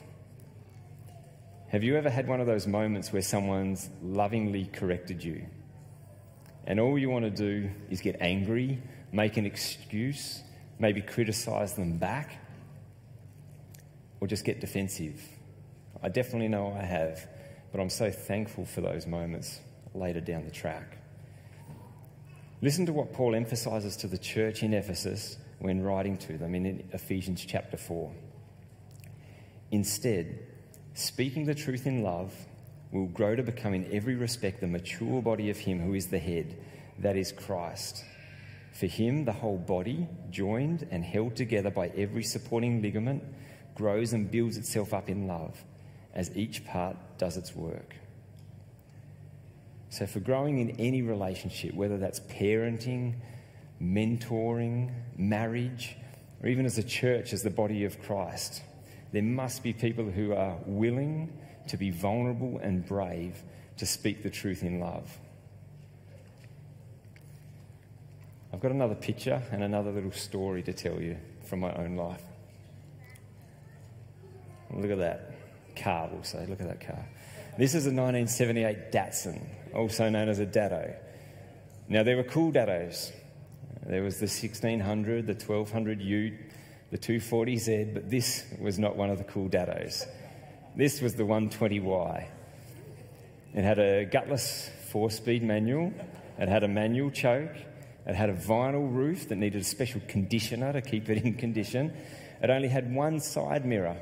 Have 1.68 1.84
you 1.84 1.96
ever 1.96 2.10
had 2.10 2.26
one 2.26 2.40
of 2.40 2.48
those 2.48 2.66
moments 2.66 3.12
where 3.12 3.22
someone's 3.22 3.88
lovingly 4.02 4.64
corrected 4.64 5.22
you? 5.22 5.46
And 6.70 6.78
all 6.78 6.96
you 6.96 7.10
want 7.10 7.24
to 7.24 7.32
do 7.32 7.68
is 7.90 8.00
get 8.00 8.18
angry, 8.20 8.80
make 9.10 9.36
an 9.36 9.44
excuse, 9.44 10.40
maybe 10.78 11.02
criticize 11.02 11.74
them 11.74 11.98
back, 11.98 12.38
or 14.20 14.28
just 14.28 14.44
get 14.44 14.60
defensive. 14.60 15.20
I 16.00 16.10
definitely 16.10 16.46
know 16.46 16.72
I 16.72 16.84
have, 16.84 17.26
but 17.72 17.80
I'm 17.80 17.90
so 17.90 18.12
thankful 18.12 18.64
for 18.66 18.82
those 18.82 19.04
moments 19.04 19.58
later 19.94 20.20
down 20.20 20.44
the 20.44 20.52
track. 20.52 20.98
Listen 22.62 22.86
to 22.86 22.92
what 22.92 23.12
Paul 23.12 23.34
emphasizes 23.34 23.96
to 23.96 24.06
the 24.06 24.18
church 24.18 24.62
in 24.62 24.72
Ephesus 24.72 25.38
when 25.58 25.82
writing 25.82 26.16
to 26.18 26.38
them 26.38 26.54
in 26.54 26.88
Ephesians 26.92 27.44
chapter 27.44 27.78
4. 27.78 28.12
Instead, 29.72 30.38
speaking 30.94 31.46
the 31.46 31.54
truth 31.56 31.88
in 31.88 32.04
love, 32.04 32.32
will 32.92 33.06
grow 33.06 33.36
to 33.36 33.42
become 33.42 33.74
in 33.74 33.88
every 33.92 34.14
respect 34.14 34.60
the 34.60 34.66
mature 34.66 35.22
body 35.22 35.50
of 35.50 35.58
Him 35.58 35.80
who 35.80 35.94
is 35.94 36.08
the 36.08 36.18
head, 36.18 36.56
that 36.98 37.16
is 37.16 37.32
Christ. 37.32 38.04
For 38.72 38.86
Him, 38.86 39.24
the 39.24 39.32
whole 39.32 39.58
body, 39.58 40.08
joined 40.30 40.86
and 40.90 41.04
held 41.04 41.36
together 41.36 41.70
by 41.70 41.88
every 41.88 42.22
supporting 42.22 42.82
ligament, 42.82 43.22
grows 43.74 44.12
and 44.12 44.30
builds 44.30 44.56
itself 44.56 44.92
up 44.92 45.08
in 45.08 45.26
love 45.26 45.64
as 46.14 46.36
each 46.36 46.64
part 46.64 46.96
does 47.18 47.36
its 47.36 47.54
work. 47.54 47.94
So, 49.90 50.06
for 50.06 50.20
growing 50.20 50.58
in 50.58 50.70
any 50.78 51.02
relationship, 51.02 51.74
whether 51.74 51.98
that's 51.98 52.20
parenting, 52.20 53.14
mentoring, 53.82 54.92
marriage, 55.16 55.96
or 56.42 56.48
even 56.48 56.64
as 56.64 56.78
a 56.78 56.82
church, 56.82 57.32
as 57.32 57.42
the 57.42 57.50
body 57.50 57.84
of 57.84 58.00
Christ, 58.02 58.62
there 59.12 59.22
must 59.22 59.62
be 59.62 59.72
people 59.72 60.04
who 60.04 60.32
are 60.32 60.56
willing 60.64 61.32
to 61.70 61.76
be 61.76 61.90
vulnerable 61.90 62.58
and 62.62 62.84
brave 62.84 63.42
to 63.76 63.86
speak 63.86 64.24
the 64.24 64.30
truth 64.30 64.64
in 64.64 64.80
love. 64.80 65.18
I've 68.52 68.58
got 68.58 68.72
another 68.72 68.96
picture 68.96 69.40
and 69.52 69.62
another 69.62 69.92
little 69.92 70.10
story 70.10 70.64
to 70.64 70.72
tell 70.72 71.00
you 71.00 71.16
from 71.44 71.60
my 71.60 71.72
own 71.74 71.94
life. 71.94 72.22
Look 74.72 74.90
at 74.90 74.98
that 74.98 75.32
car, 75.76 76.08
we'll 76.12 76.24
say. 76.24 76.44
Look 76.46 76.60
at 76.60 76.66
that 76.66 76.80
car. 76.80 77.08
This 77.56 77.74
is 77.76 77.86
a 77.86 77.90
1978 77.90 78.90
Datsun, 78.90 79.40
also 79.72 80.08
known 80.08 80.28
as 80.28 80.40
a 80.40 80.46
Datto. 80.46 80.92
Now, 81.88 82.02
there 82.02 82.16
were 82.16 82.24
cool 82.24 82.52
Dattos. 82.52 83.12
There 83.86 84.02
was 84.02 84.16
the 84.16 84.26
1600, 84.26 85.26
the 85.26 85.34
1200 85.34 86.00
Ute, 86.00 86.34
the 86.90 86.98
240Z, 86.98 87.94
but 87.94 88.10
this 88.10 88.44
was 88.60 88.78
not 88.78 88.96
one 88.96 89.10
of 89.10 89.18
the 89.18 89.24
cool 89.24 89.48
Dattos. 89.48 90.06
This 90.76 91.00
was 91.00 91.14
the 91.14 91.24
120Y. 91.24 92.28
It 93.54 93.64
had 93.64 93.80
a 93.80 94.04
gutless 94.04 94.70
four 94.90 95.10
speed 95.10 95.42
manual, 95.42 95.92
it 96.38 96.48
had 96.48 96.62
a 96.62 96.68
manual 96.68 97.10
choke, 97.10 97.56
it 98.06 98.14
had 98.14 98.30
a 98.30 98.34
vinyl 98.34 98.92
roof 98.92 99.28
that 99.28 99.36
needed 99.36 99.62
a 99.62 99.64
special 99.64 100.00
conditioner 100.06 100.72
to 100.72 100.80
keep 100.80 101.10
it 101.10 101.24
in 101.24 101.34
condition. 101.34 101.92
It 102.40 102.50
only 102.50 102.68
had 102.68 102.94
one 102.94 103.18
side 103.18 103.66
mirror 103.66 103.96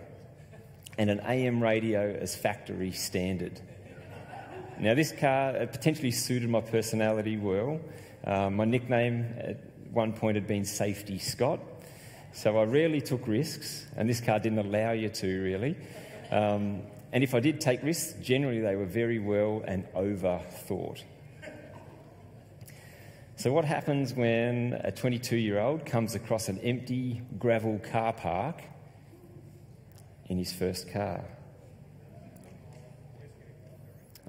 and 0.98 1.08
an 1.08 1.20
AM 1.20 1.62
radio 1.62 2.12
as 2.12 2.36
factory 2.36 2.92
standard. 2.92 3.60
Now, 4.78 4.94
this 4.94 5.10
car 5.10 5.54
potentially 5.66 6.10
suited 6.10 6.50
my 6.50 6.60
personality 6.60 7.38
well. 7.38 7.80
Um, 8.24 8.56
my 8.56 8.66
nickname 8.66 9.26
at 9.38 9.56
one 9.90 10.12
point 10.12 10.36
had 10.36 10.46
been 10.46 10.66
Safety 10.66 11.18
Scott, 11.18 11.60
so 12.32 12.58
I 12.58 12.64
rarely 12.64 13.00
took 13.00 13.26
risks, 13.26 13.86
and 13.96 14.08
this 14.08 14.20
car 14.20 14.38
didn't 14.38 14.58
allow 14.58 14.92
you 14.92 15.08
to 15.08 15.42
really. 15.42 15.76
Um, 16.30 16.82
and 17.12 17.24
if 17.24 17.34
I 17.34 17.40
did 17.40 17.60
take 17.60 17.82
risks, 17.82 18.14
generally 18.22 18.60
they 18.60 18.76
were 18.76 18.84
very 18.84 19.18
well 19.18 19.62
and 19.66 19.86
over 19.94 20.40
thought. 20.66 21.02
So, 23.36 23.52
what 23.52 23.64
happens 23.64 24.14
when 24.14 24.72
a 24.82 24.90
22 24.90 25.36
year 25.36 25.60
old 25.60 25.86
comes 25.86 26.16
across 26.16 26.48
an 26.48 26.58
empty 26.58 27.22
gravel 27.38 27.78
car 27.78 28.12
park 28.12 28.62
in 30.26 30.38
his 30.38 30.52
first 30.52 30.90
car? 30.92 31.24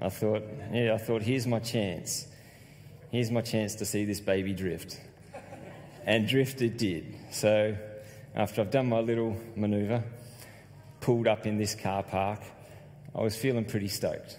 I 0.00 0.08
thought, 0.08 0.44
yeah, 0.72 0.94
I 0.94 0.98
thought, 0.98 1.22
here's 1.22 1.46
my 1.46 1.58
chance. 1.58 2.28
Here's 3.10 3.30
my 3.30 3.42
chance 3.42 3.74
to 3.74 3.84
see 3.84 4.04
this 4.04 4.20
baby 4.20 4.54
drift. 4.54 4.98
And 6.06 6.28
drift 6.28 6.62
it 6.62 6.78
did. 6.78 7.16
So, 7.32 7.76
after 8.34 8.60
I've 8.60 8.70
done 8.70 8.88
my 8.88 9.00
little 9.00 9.36
maneuver, 9.56 10.04
pulled 11.00 11.26
up 11.26 11.46
in 11.46 11.58
this 11.58 11.74
car 11.74 12.02
park, 12.02 12.40
I 13.14 13.22
was 13.22 13.36
feeling 13.36 13.64
pretty 13.64 13.88
stoked. 13.88 14.38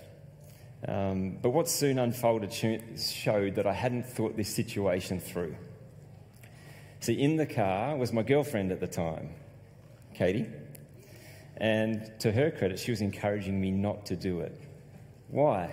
Um, 0.87 1.37
but 1.41 1.51
what 1.51 1.69
soon 1.69 1.99
unfolded 1.99 2.51
showed 2.53 3.55
that 3.55 3.67
I 3.67 3.73
hadn't 3.73 4.05
thought 4.05 4.35
this 4.35 4.53
situation 4.53 5.19
through. 5.19 5.55
See, 7.01 7.13
in 7.13 7.35
the 7.35 7.45
car 7.45 7.95
was 7.97 8.13
my 8.13 8.23
girlfriend 8.23 8.71
at 8.71 8.79
the 8.79 8.87
time, 8.87 9.29
Katie. 10.13 10.47
And 11.57 12.11
to 12.19 12.31
her 12.31 12.49
credit, 12.49 12.79
she 12.79 12.91
was 12.91 13.01
encouraging 13.01 13.59
me 13.59 13.69
not 13.69 14.05
to 14.07 14.15
do 14.15 14.39
it. 14.39 14.59
Why? 15.29 15.69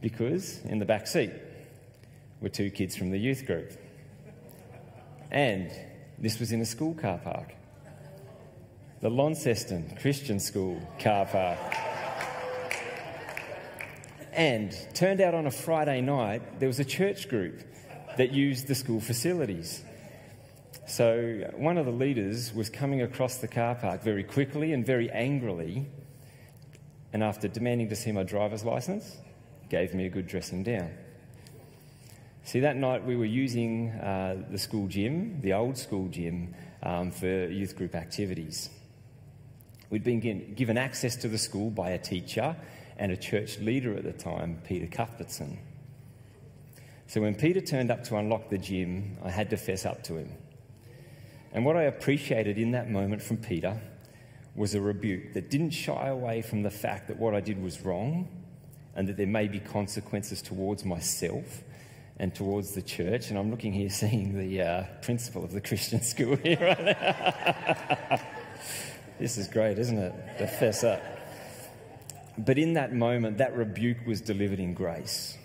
Because 0.00 0.60
in 0.64 0.78
the 0.78 0.84
back 0.84 1.06
seat 1.06 1.32
were 2.40 2.48
two 2.48 2.70
kids 2.70 2.96
from 2.96 3.10
the 3.10 3.18
youth 3.18 3.44
group. 3.46 3.72
And 5.30 5.70
this 6.18 6.38
was 6.38 6.52
in 6.52 6.60
a 6.60 6.64
school 6.64 6.94
car 6.94 7.18
park. 7.18 7.54
The 9.00 9.08
Launceston 9.08 9.96
Christian 10.00 10.40
School 10.40 10.80
car 10.98 11.24
park. 11.26 11.58
And 14.32 14.76
turned 14.94 15.20
out 15.20 15.34
on 15.34 15.46
a 15.46 15.50
Friday 15.52 16.00
night, 16.00 16.58
there 16.58 16.68
was 16.68 16.80
a 16.80 16.84
church 16.84 17.28
group 17.28 17.62
that 18.16 18.32
used 18.32 18.66
the 18.66 18.74
school 18.74 19.00
facilities. 19.00 19.84
So 20.88 21.48
one 21.56 21.78
of 21.78 21.86
the 21.86 21.92
leaders 21.92 22.52
was 22.52 22.70
coming 22.70 23.02
across 23.02 23.36
the 23.36 23.46
car 23.46 23.76
park 23.76 24.02
very 24.02 24.24
quickly 24.24 24.72
and 24.72 24.84
very 24.84 25.10
angrily, 25.10 25.86
and 27.12 27.22
after 27.22 27.46
demanding 27.46 27.88
to 27.90 27.96
see 27.96 28.10
my 28.10 28.24
driver's 28.24 28.64
license, 28.64 29.16
gave 29.70 29.94
me 29.94 30.06
a 30.06 30.08
good 30.08 30.26
dressing 30.26 30.64
down. 30.64 30.90
See, 32.42 32.60
that 32.60 32.76
night 32.76 33.04
we 33.04 33.14
were 33.14 33.26
using 33.26 33.90
uh, 33.90 34.42
the 34.50 34.58
school 34.58 34.88
gym, 34.88 35.40
the 35.40 35.52
old 35.52 35.76
school 35.76 36.08
gym, 36.08 36.54
um, 36.82 37.10
for 37.12 37.26
youth 37.26 37.76
group 37.76 37.94
activities. 37.94 38.70
We'd 39.90 40.04
been 40.04 40.54
given 40.54 40.76
access 40.76 41.16
to 41.16 41.28
the 41.28 41.38
school 41.38 41.70
by 41.70 41.90
a 41.90 41.98
teacher 41.98 42.56
and 42.98 43.10
a 43.12 43.16
church 43.16 43.58
leader 43.58 43.96
at 43.96 44.04
the 44.04 44.12
time, 44.12 44.60
Peter 44.66 44.86
Cuthbertson. 44.86 45.58
So 47.06 47.22
when 47.22 47.34
Peter 47.34 47.60
turned 47.60 47.90
up 47.90 48.04
to 48.04 48.16
unlock 48.16 48.50
the 48.50 48.58
gym, 48.58 49.16
I 49.24 49.30
had 49.30 49.48
to 49.50 49.56
fess 49.56 49.86
up 49.86 50.02
to 50.04 50.16
him. 50.16 50.30
And 51.52 51.64
what 51.64 51.76
I 51.76 51.84
appreciated 51.84 52.58
in 52.58 52.72
that 52.72 52.90
moment 52.90 53.22
from 53.22 53.38
Peter 53.38 53.80
was 54.54 54.74
a 54.74 54.80
rebuke 54.80 55.32
that 55.32 55.50
didn't 55.50 55.70
shy 55.70 56.08
away 56.08 56.42
from 56.42 56.62
the 56.62 56.70
fact 56.70 57.08
that 57.08 57.16
what 57.16 57.34
I 57.34 57.40
did 57.40 57.62
was 57.62 57.80
wrong 57.80 58.28
and 58.94 59.08
that 59.08 59.16
there 59.16 59.26
may 59.26 59.48
be 59.48 59.60
consequences 59.60 60.42
towards 60.42 60.84
myself 60.84 61.62
and 62.18 62.34
towards 62.34 62.72
the 62.72 62.82
church. 62.82 63.30
And 63.30 63.38
I'm 63.38 63.50
looking 63.50 63.72
here 63.72 63.88
seeing 63.88 64.36
the 64.36 64.60
uh, 64.60 64.84
principal 65.00 65.44
of 65.44 65.52
the 65.52 65.60
Christian 65.60 66.02
school 66.02 66.36
here 66.36 66.58
right 66.60 66.84
now. 66.84 68.20
this 69.18 69.38
is 69.38 69.48
great, 69.48 69.78
isn't 69.78 69.98
it? 69.98 70.14
The 70.38 70.46
fess 70.46 70.84
up. 70.84 71.02
But 72.38 72.58
in 72.58 72.74
that 72.74 72.92
moment, 72.92 73.38
that 73.38 73.56
rebuke 73.56 74.06
was 74.06 74.20
delivered 74.20 74.60
in 74.60 74.74
grace. 74.74 75.36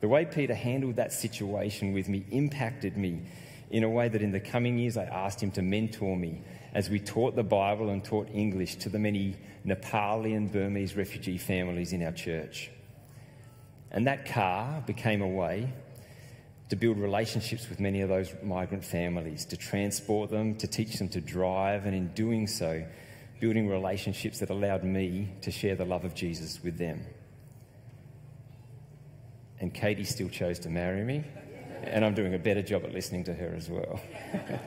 The 0.00 0.08
way 0.08 0.24
Peter 0.24 0.54
handled 0.54 0.96
that 0.96 1.12
situation 1.12 1.92
with 1.92 2.08
me 2.08 2.24
impacted 2.30 2.96
me 2.96 3.22
in 3.70 3.82
a 3.82 3.88
way 3.88 4.08
that 4.08 4.22
in 4.22 4.30
the 4.30 4.40
coming 4.40 4.78
years 4.78 4.96
I 4.96 5.04
asked 5.04 5.42
him 5.42 5.50
to 5.52 5.62
mentor 5.62 6.16
me 6.16 6.42
as 6.72 6.88
we 6.88 7.00
taught 7.00 7.34
the 7.34 7.42
Bible 7.42 7.90
and 7.90 8.04
taught 8.04 8.28
English 8.32 8.76
to 8.76 8.88
the 8.88 8.98
many 8.98 9.34
Nepali 9.66 10.36
and 10.36 10.50
Burmese 10.50 10.96
refugee 10.96 11.38
families 11.38 11.92
in 11.92 12.02
our 12.02 12.12
church. 12.12 12.70
And 13.90 14.06
that 14.06 14.26
car 14.26 14.82
became 14.86 15.22
a 15.22 15.28
way 15.28 15.72
to 16.68 16.76
build 16.76 16.98
relationships 16.98 17.68
with 17.68 17.80
many 17.80 18.02
of 18.02 18.08
those 18.08 18.32
migrant 18.42 18.84
families, 18.84 19.46
to 19.46 19.56
transport 19.56 20.30
them, 20.30 20.54
to 20.56 20.66
teach 20.66 20.98
them 20.98 21.08
to 21.08 21.20
drive, 21.20 21.86
and 21.86 21.94
in 21.94 22.08
doing 22.08 22.46
so, 22.46 22.84
building 23.40 23.68
relationships 23.68 24.40
that 24.40 24.50
allowed 24.50 24.84
me 24.84 25.32
to 25.42 25.50
share 25.50 25.76
the 25.76 25.84
love 25.84 26.04
of 26.04 26.14
Jesus 26.14 26.62
with 26.62 26.76
them. 26.76 27.04
And 29.60 29.72
Katie 29.72 30.04
still 30.04 30.28
chose 30.28 30.58
to 30.60 30.68
marry 30.68 31.04
me, 31.04 31.24
and 31.84 32.04
I'm 32.04 32.14
doing 32.14 32.34
a 32.34 32.38
better 32.38 32.62
job 32.62 32.84
at 32.84 32.92
listening 32.92 33.24
to 33.24 33.34
her 33.34 33.54
as 33.56 33.70
well. 33.70 34.00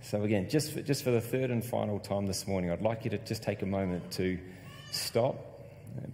so, 0.00 0.22
again, 0.22 0.48
just 0.48 0.72
for, 0.72 0.80
just 0.80 1.04
for 1.04 1.10
the 1.10 1.20
third 1.20 1.50
and 1.50 1.64
final 1.64 2.00
time 2.00 2.26
this 2.26 2.46
morning, 2.46 2.70
I'd 2.70 2.82
like 2.82 3.04
you 3.04 3.10
to 3.10 3.18
just 3.18 3.42
take 3.42 3.62
a 3.62 3.66
moment 3.66 4.10
to 4.12 4.38
stop, 4.90 5.36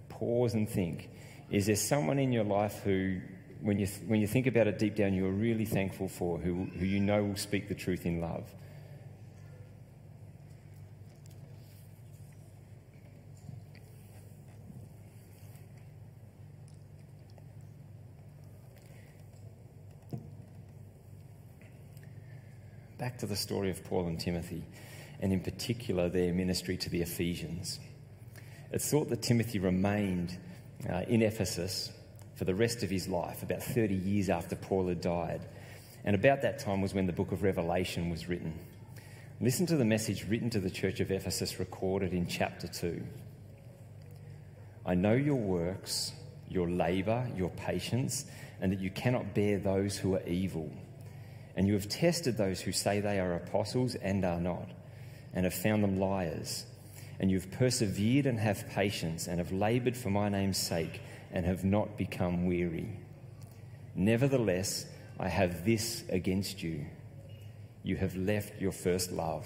pause, 0.09 0.55
and 0.55 0.69
think. 0.69 1.09
Is 1.49 1.67
there 1.67 1.75
someone 1.75 2.19
in 2.19 2.31
your 2.31 2.43
life 2.43 2.81
who, 2.83 3.21
when 3.63 3.79
you, 3.79 3.87
when 4.07 4.19
you 4.19 4.27
think 4.27 4.45
about 4.45 4.67
it 4.67 4.77
deep 4.77 4.93
down, 4.93 5.13
you're 5.13 5.31
really 5.31 5.63
thankful 5.63 6.09
for, 6.09 6.37
who, 6.37 6.65
who 6.77 6.85
you 6.85 6.99
know 6.99 7.23
will 7.23 7.37
speak 7.37 7.69
the 7.69 7.75
truth 7.75 8.05
in 8.05 8.19
love? 8.19 8.43
back 22.99 23.17
to 23.17 23.25
the 23.25 23.35
story 23.35 23.69
of 23.69 23.83
Paul 23.83 24.07
and 24.07 24.17
Timothy, 24.17 24.63
and 25.19 25.33
in 25.33 25.41
particular 25.41 26.07
their 26.07 26.33
ministry 26.33 26.77
to 26.77 26.89
the 26.89 27.01
Ephesians. 27.01 27.81
It's 28.71 28.89
thought 28.89 29.09
that 29.09 29.21
Timothy 29.21 29.59
remained 29.59 30.37
uh, 30.89 31.01
in 31.09 31.21
Ephesus 31.21 31.91
for 32.35 32.45
the 32.45 32.55
rest 32.55 32.83
of 32.83 32.89
his 32.89 33.07
life, 33.07 33.43
about 33.43 33.63
30 33.63 33.93
years 33.93 34.29
after 34.29 34.55
Paul 34.55 34.87
had 34.87 35.01
died. 35.01 35.41
And 36.05 36.15
about 36.15 36.41
that 36.41 36.59
time 36.59 36.81
was 36.81 36.93
when 36.93 37.07
the 37.07 37.13
book 37.13 37.31
of 37.31 37.43
Revelation 37.43 38.09
was 38.09 38.27
written. 38.27 38.59
Listen 39.39 39.65
to 39.67 39.77
the 39.77 39.85
message 39.85 40.27
written 40.27 40.49
to 40.51 40.59
the 40.59 40.69
church 40.69 40.99
of 40.99 41.11
Ephesus 41.11 41.59
recorded 41.59 42.13
in 42.13 42.27
chapter 42.27 42.67
2. 42.67 43.01
I 44.85 44.95
know 44.95 45.13
your 45.13 45.35
works, 45.35 46.11
your 46.49 46.69
labour, 46.69 47.27
your 47.35 47.49
patience, 47.51 48.25
and 48.61 48.71
that 48.71 48.79
you 48.79 48.89
cannot 48.89 49.33
bear 49.33 49.57
those 49.59 49.97
who 49.97 50.15
are 50.15 50.27
evil 50.27 50.71
and 51.55 51.67
you 51.67 51.73
have 51.73 51.87
tested 51.87 52.37
those 52.37 52.61
who 52.61 52.71
say 52.71 52.99
they 52.99 53.19
are 53.19 53.35
apostles 53.35 53.95
and 53.95 54.25
are 54.25 54.39
not, 54.39 54.69
and 55.33 55.45
have 55.45 55.53
found 55.53 55.83
them 55.83 55.99
liars. 55.99 56.65
And 57.19 57.29
you 57.29 57.39
have 57.39 57.51
persevered 57.51 58.25
and 58.25 58.39
have 58.39 58.67
patience, 58.69 59.27
and 59.27 59.37
have 59.37 59.51
laboured 59.51 59.95
for 59.95 60.09
my 60.09 60.29
name's 60.29 60.57
sake, 60.57 61.01
and 61.33 61.45
have 61.45 61.65
not 61.65 61.97
become 61.97 62.45
weary. 62.45 62.97
Nevertheless, 63.95 64.85
I 65.19 65.27
have 65.27 65.65
this 65.65 66.05
against 66.09 66.63
you 66.63 66.85
you 67.83 67.97
have 67.97 68.15
left 68.15 68.61
your 68.61 68.71
first 68.71 69.11
love. 69.11 69.45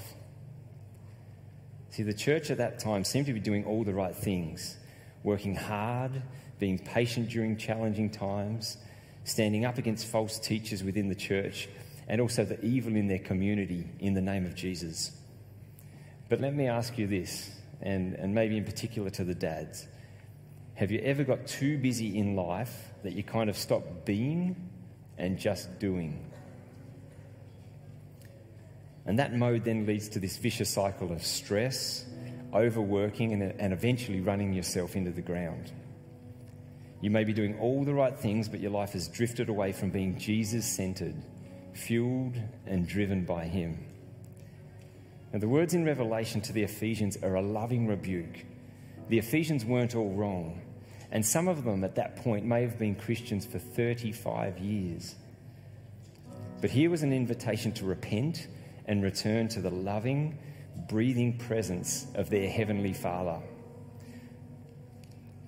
See, 1.89 2.04
the 2.04 2.13
church 2.13 2.52
at 2.52 2.60
that 2.60 2.80
time 2.80 3.04
seemed 3.04 3.26
to 3.26 3.34
be 3.34 3.39
doing 3.39 3.65
all 3.65 3.84
the 3.84 3.93
right 3.93 4.15
things, 4.15 4.78
working 5.23 5.56
hard, 5.56 6.21
being 6.60 6.78
patient 6.78 7.30
during 7.30 7.58
challenging 7.58 8.12
times, 8.12 8.78
standing 9.23 9.65
up 9.65 9.78
against 9.78 10.06
false 10.06 10.38
teachers 10.38 10.84
within 10.84 11.10
the 11.10 11.15
church, 11.15 11.67
and 12.08 12.21
also 12.21 12.45
the 12.45 12.63
evil 12.63 12.95
in 12.95 13.08
their 13.08 13.19
community 13.19 13.89
in 14.00 14.13
the 14.13 14.21
name 14.21 14.45
of 14.45 14.56
Jesus. 14.56 15.12
But 16.30 16.39
let 16.39 16.54
me 16.54 16.67
ask 16.67 16.97
you 16.97 17.08
this, 17.08 17.50
and, 17.82 18.13
and 18.13 18.36
maybe 18.36 18.58
in 18.58 18.65
particular 18.65 19.10
to 19.12 19.23
the 19.23 19.36
dads. 19.36 19.88
Have 20.77 20.91
you 20.91 20.99
ever 20.99 21.23
got 21.23 21.47
too 21.47 21.79
busy 21.79 22.19
in 22.19 22.35
life 22.35 22.93
that 23.01 23.13
you 23.13 23.23
kind 23.23 23.49
of 23.49 23.57
stop 23.57 24.05
being 24.05 24.55
and 25.17 25.39
just 25.39 25.79
doing? 25.79 26.23
And 29.07 29.17
that 29.17 29.33
mode 29.33 29.63
then 29.63 29.87
leads 29.87 30.07
to 30.09 30.19
this 30.19 30.37
vicious 30.37 30.69
cycle 30.69 31.11
of 31.11 31.25
stress, 31.25 32.05
overworking, 32.53 33.33
and, 33.33 33.41
and 33.59 33.73
eventually 33.73 34.21
running 34.21 34.53
yourself 34.53 34.95
into 34.95 35.09
the 35.09 35.21
ground. 35.23 35.71
You 37.01 37.09
may 37.09 37.23
be 37.23 37.33
doing 37.33 37.57
all 37.57 37.83
the 37.83 37.95
right 37.95 38.15
things, 38.15 38.47
but 38.47 38.59
your 38.59 38.69
life 38.69 38.93
has 38.93 39.07
drifted 39.07 39.49
away 39.49 39.71
from 39.71 39.89
being 39.89 40.19
Jesus 40.19 40.63
centered 40.67 41.15
fueled 41.73 42.35
and 42.67 42.87
driven 42.87 43.25
by 43.25 43.45
Him. 43.45 43.83
Now, 45.33 45.39
the 45.39 45.47
words 45.47 45.73
in 45.73 45.85
Revelation 45.85 46.39
to 46.41 46.53
the 46.53 46.61
Ephesians 46.61 47.17
are 47.23 47.35
a 47.35 47.41
loving 47.41 47.87
rebuke. 47.87 48.45
The 49.09 49.17
Ephesians 49.17 49.65
weren't 49.65 49.95
all 49.95 50.11
wrong, 50.13 50.61
and 51.12 51.26
some 51.26 51.48
of 51.48 51.63
them 51.63 51.84
at 51.84 51.96
that 51.96 52.17
point 52.17 52.46
may 52.46 52.62
have 52.62 52.78
been 52.78 52.96
Christians 52.96 53.46
for 53.46 53.60
35 53.60 54.60
years. 54.60 55.15
But 56.62 56.72
here 56.72 56.89
was 56.89 57.04
an 57.04 57.13
invitation 57.13 57.72
to 57.74 57.86
repent 57.86 58.48
and 58.86 59.04
return 59.04 59.48
to 59.50 59.62
the 59.62 59.70
loving, 59.70 60.38
breathing 60.89 61.38
presence 61.38 62.08
of 62.15 62.30
their 62.30 62.50
Heavenly 62.50 62.93
Father. 62.93 63.39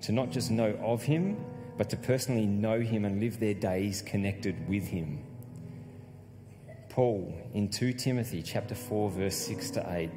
To 0.01 0.11
not 0.11 0.31
just 0.31 0.51
know 0.51 0.77
of 0.81 1.03
Him, 1.03 1.37
but 1.77 1.89
to 1.89 1.97
personally 1.97 2.45
know 2.45 2.79
Him 2.79 3.05
and 3.05 3.19
live 3.19 3.39
their 3.39 3.53
days 3.53 4.01
connected 4.01 4.67
with 4.67 4.87
Him. 4.87 5.23
Paul 6.89 7.33
in 7.53 7.69
2 7.69 7.93
Timothy 7.93 8.41
chapter 8.41 8.75
4 8.75 9.11
verse 9.11 9.35
6 9.35 9.71
to 9.71 9.93
8 9.93 10.09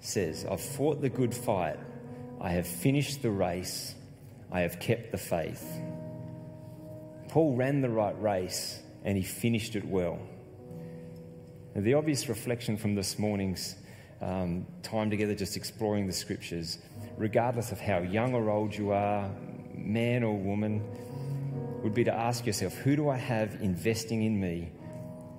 says, 0.00 0.46
I've 0.50 0.60
fought 0.60 1.00
the 1.00 1.08
good 1.08 1.34
fight, 1.34 1.78
I 2.40 2.50
have 2.50 2.66
finished 2.66 3.22
the 3.22 3.30
race, 3.30 3.94
I 4.50 4.60
have 4.60 4.78
kept 4.78 5.12
the 5.12 5.18
faith. 5.18 5.64
Paul 7.28 7.54
ran 7.56 7.80
the 7.80 7.90
right 7.90 8.20
race 8.20 8.80
and 9.04 9.16
he 9.16 9.22
finished 9.22 9.76
it 9.76 9.84
well. 9.84 10.18
Now, 11.74 11.82
the 11.82 11.94
obvious 11.94 12.28
reflection 12.28 12.76
from 12.76 12.94
this 12.94 13.18
morning's 13.18 13.74
um, 14.20 14.66
time 14.82 15.10
together, 15.10 15.34
just 15.34 15.56
exploring 15.56 16.06
the 16.06 16.12
scriptures, 16.12 16.78
regardless 17.16 17.72
of 17.72 17.80
how 17.80 17.98
young 17.98 18.34
or 18.34 18.50
old 18.50 18.74
you 18.74 18.92
are, 18.92 19.30
man 19.74 20.22
or 20.22 20.36
woman, 20.36 20.82
would 21.82 21.94
be 21.94 22.04
to 22.04 22.12
ask 22.12 22.46
yourself 22.46 22.74
who 22.74 22.96
do 22.96 23.08
I 23.08 23.16
have 23.16 23.60
investing 23.60 24.22
in 24.22 24.40
me 24.40 24.70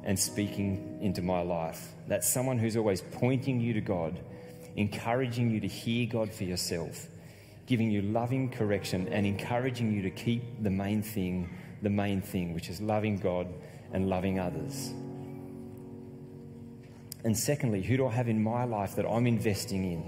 and 0.04 0.18
speaking 0.18 1.00
into 1.02 1.22
my 1.22 1.42
life? 1.42 1.90
That's 2.08 2.28
someone 2.28 2.58
who's 2.58 2.78
always 2.78 3.02
pointing 3.02 3.60
you 3.60 3.74
to 3.74 3.82
God, 3.82 4.20
encouraging 4.80 5.52
you 5.52 5.60
to 5.60 5.68
hear 5.68 6.08
God 6.08 6.32
for 6.32 6.46
yourself, 6.46 7.08
giving 7.66 7.92
you 7.92 8.02
loving 8.02 8.50
correction, 8.50 9.10
and 9.10 9.26
encouraging 9.26 9.94
you 9.94 10.02
to 10.02 10.10
keep 10.10 10.42
the 10.64 10.70
main 10.70 11.02
thing, 11.02 11.50
the 11.82 11.90
main 11.90 12.22
thing, 12.22 12.54
which 12.54 12.70
is 12.70 12.80
loving 12.80 13.18
God 13.18 13.48
and 13.92 14.08
loving 14.08 14.40
others. 14.40 14.94
And 17.26 17.38
secondly, 17.38 17.82
who 17.82 17.98
do 17.98 18.08
I 18.08 18.12
have 18.12 18.30
in 18.30 18.42
my 18.42 18.64
life 18.64 18.96
that 18.96 19.06
I'm 19.06 19.28
investing 19.28 19.84
in 19.92 20.02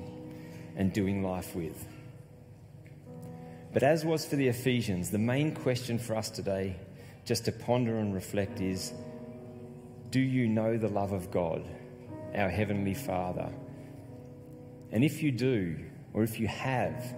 and 0.78 0.94
doing 0.94 1.22
life 1.22 1.54
with? 1.54 1.86
But 3.74 3.84
as 3.84 4.06
was 4.06 4.26
for 4.26 4.38
the 4.38 4.48
Ephesians, 4.48 5.12
the 5.12 5.18
main 5.18 5.54
question 5.54 6.00
for 6.00 6.16
us 6.16 6.30
today, 6.30 6.78
just 7.26 7.44
to 7.44 7.52
ponder 7.52 7.98
and 7.98 8.14
reflect, 8.14 8.62
is 8.62 8.94
Do 10.12 10.22
you 10.22 10.48
know 10.48 10.78
the 10.78 10.88
love 10.88 11.12
of 11.12 11.30
God, 11.30 11.62
our 12.34 12.50
Heavenly 12.50 12.94
Father? 12.94 13.52
And 14.92 15.04
if 15.04 15.24
you 15.24 15.32
do, 15.32 15.78
or 16.14 16.24
if 16.24 16.40
you 16.40 16.48
have, 16.48 17.16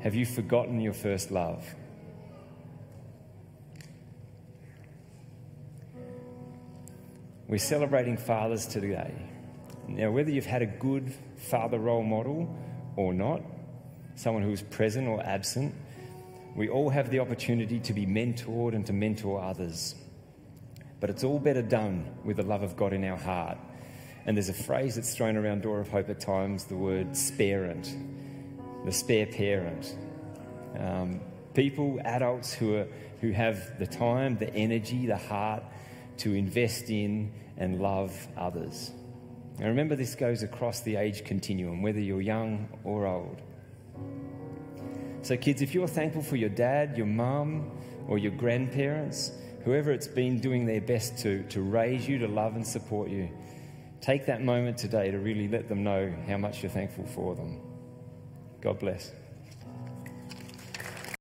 have 0.00 0.14
you 0.14 0.24
forgotten 0.24 0.80
your 0.80 0.92
first 0.92 1.30
love? 1.30 1.64
We're 7.48 7.58
celebrating 7.58 8.16
fathers 8.16 8.66
today. 8.66 9.14
Now, 9.88 10.10
whether 10.10 10.30
you've 10.30 10.46
had 10.46 10.62
a 10.62 10.66
good 10.66 11.14
father 11.36 11.78
role 11.78 12.02
model 12.02 12.52
or 12.96 13.14
not, 13.14 13.40
someone 14.16 14.42
who 14.42 14.50
is 14.50 14.62
present 14.62 15.06
or 15.06 15.22
absent, 15.24 15.74
we 16.56 16.68
all 16.68 16.88
have 16.88 17.10
the 17.10 17.20
opportunity 17.20 17.78
to 17.80 17.92
be 17.92 18.06
mentored 18.06 18.74
and 18.74 18.84
to 18.86 18.92
mentor 18.92 19.40
others. 19.40 19.94
But 20.98 21.10
it's 21.10 21.22
all 21.22 21.38
better 21.38 21.62
done 21.62 22.10
with 22.24 22.38
the 22.38 22.42
love 22.42 22.62
of 22.62 22.76
God 22.76 22.92
in 22.92 23.04
our 23.04 23.18
heart. 23.18 23.58
And 24.26 24.36
there's 24.36 24.48
a 24.48 24.54
phrase 24.54 24.96
that's 24.96 25.14
thrown 25.14 25.36
around 25.36 25.62
Door 25.62 25.80
of 25.80 25.88
Hope 25.88 26.10
at 26.10 26.18
times 26.18 26.64
the 26.64 26.76
word 26.76 27.16
sparent, 27.16 27.96
the 28.84 28.92
spare 28.92 29.26
parent. 29.26 29.96
Um, 30.78 31.20
people, 31.54 32.00
adults 32.04 32.52
who, 32.52 32.76
are, 32.76 32.88
who 33.20 33.30
have 33.30 33.78
the 33.78 33.86
time, 33.86 34.36
the 34.36 34.52
energy, 34.52 35.06
the 35.06 35.16
heart 35.16 35.62
to 36.18 36.34
invest 36.34 36.90
in 36.90 37.32
and 37.56 37.80
love 37.80 38.12
others. 38.36 38.90
Now 39.58 39.68
remember, 39.68 39.96
this 39.96 40.14
goes 40.14 40.42
across 40.42 40.80
the 40.80 40.96
age 40.96 41.24
continuum, 41.24 41.80
whether 41.80 42.00
you're 42.00 42.20
young 42.20 42.68
or 42.84 43.06
old. 43.06 43.40
So, 45.22 45.36
kids, 45.36 45.62
if 45.62 45.74
you're 45.74 45.88
thankful 45.88 46.22
for 46.22 46.36
your 46.36 46.50
dad, 46.50 46.96
your 46.96 47.06
mum, 47.06 47.70
or 48.06 48.18
your 48.18 48.32
grandparents, 48.32 49.32
whoever 49.64 49.92
it's 49.92 50.06
been 50.06 50.40
doing 50.40 50.66
their 50.66 50.80
best 50.80 51.18
to, 51.18 51.42
to 51.44 51.62
raise 51.62 52.06
you, 52.06 52.18
to 52.18 52.28
love 52.28 52.54
and 52.54 52.66
support 52.66 53.08
you, 53.08 53.28
take 54.06 54.24
that 54.24 54.40
moment 54.40 54.78
today 54.78 55.10
to 55.10 55.18
really 55.18 55.48
let 55.48 55.68
them 55.68 55.82
know 55.82 56.14
how 56.28 56.36
much 56.36 56.62
you're 56.62 56.70
thankful 56.70 57.04
for 57.06 57.34
them. 57.34 57.60
God 58.60 58.78
bless. 58.78 59.10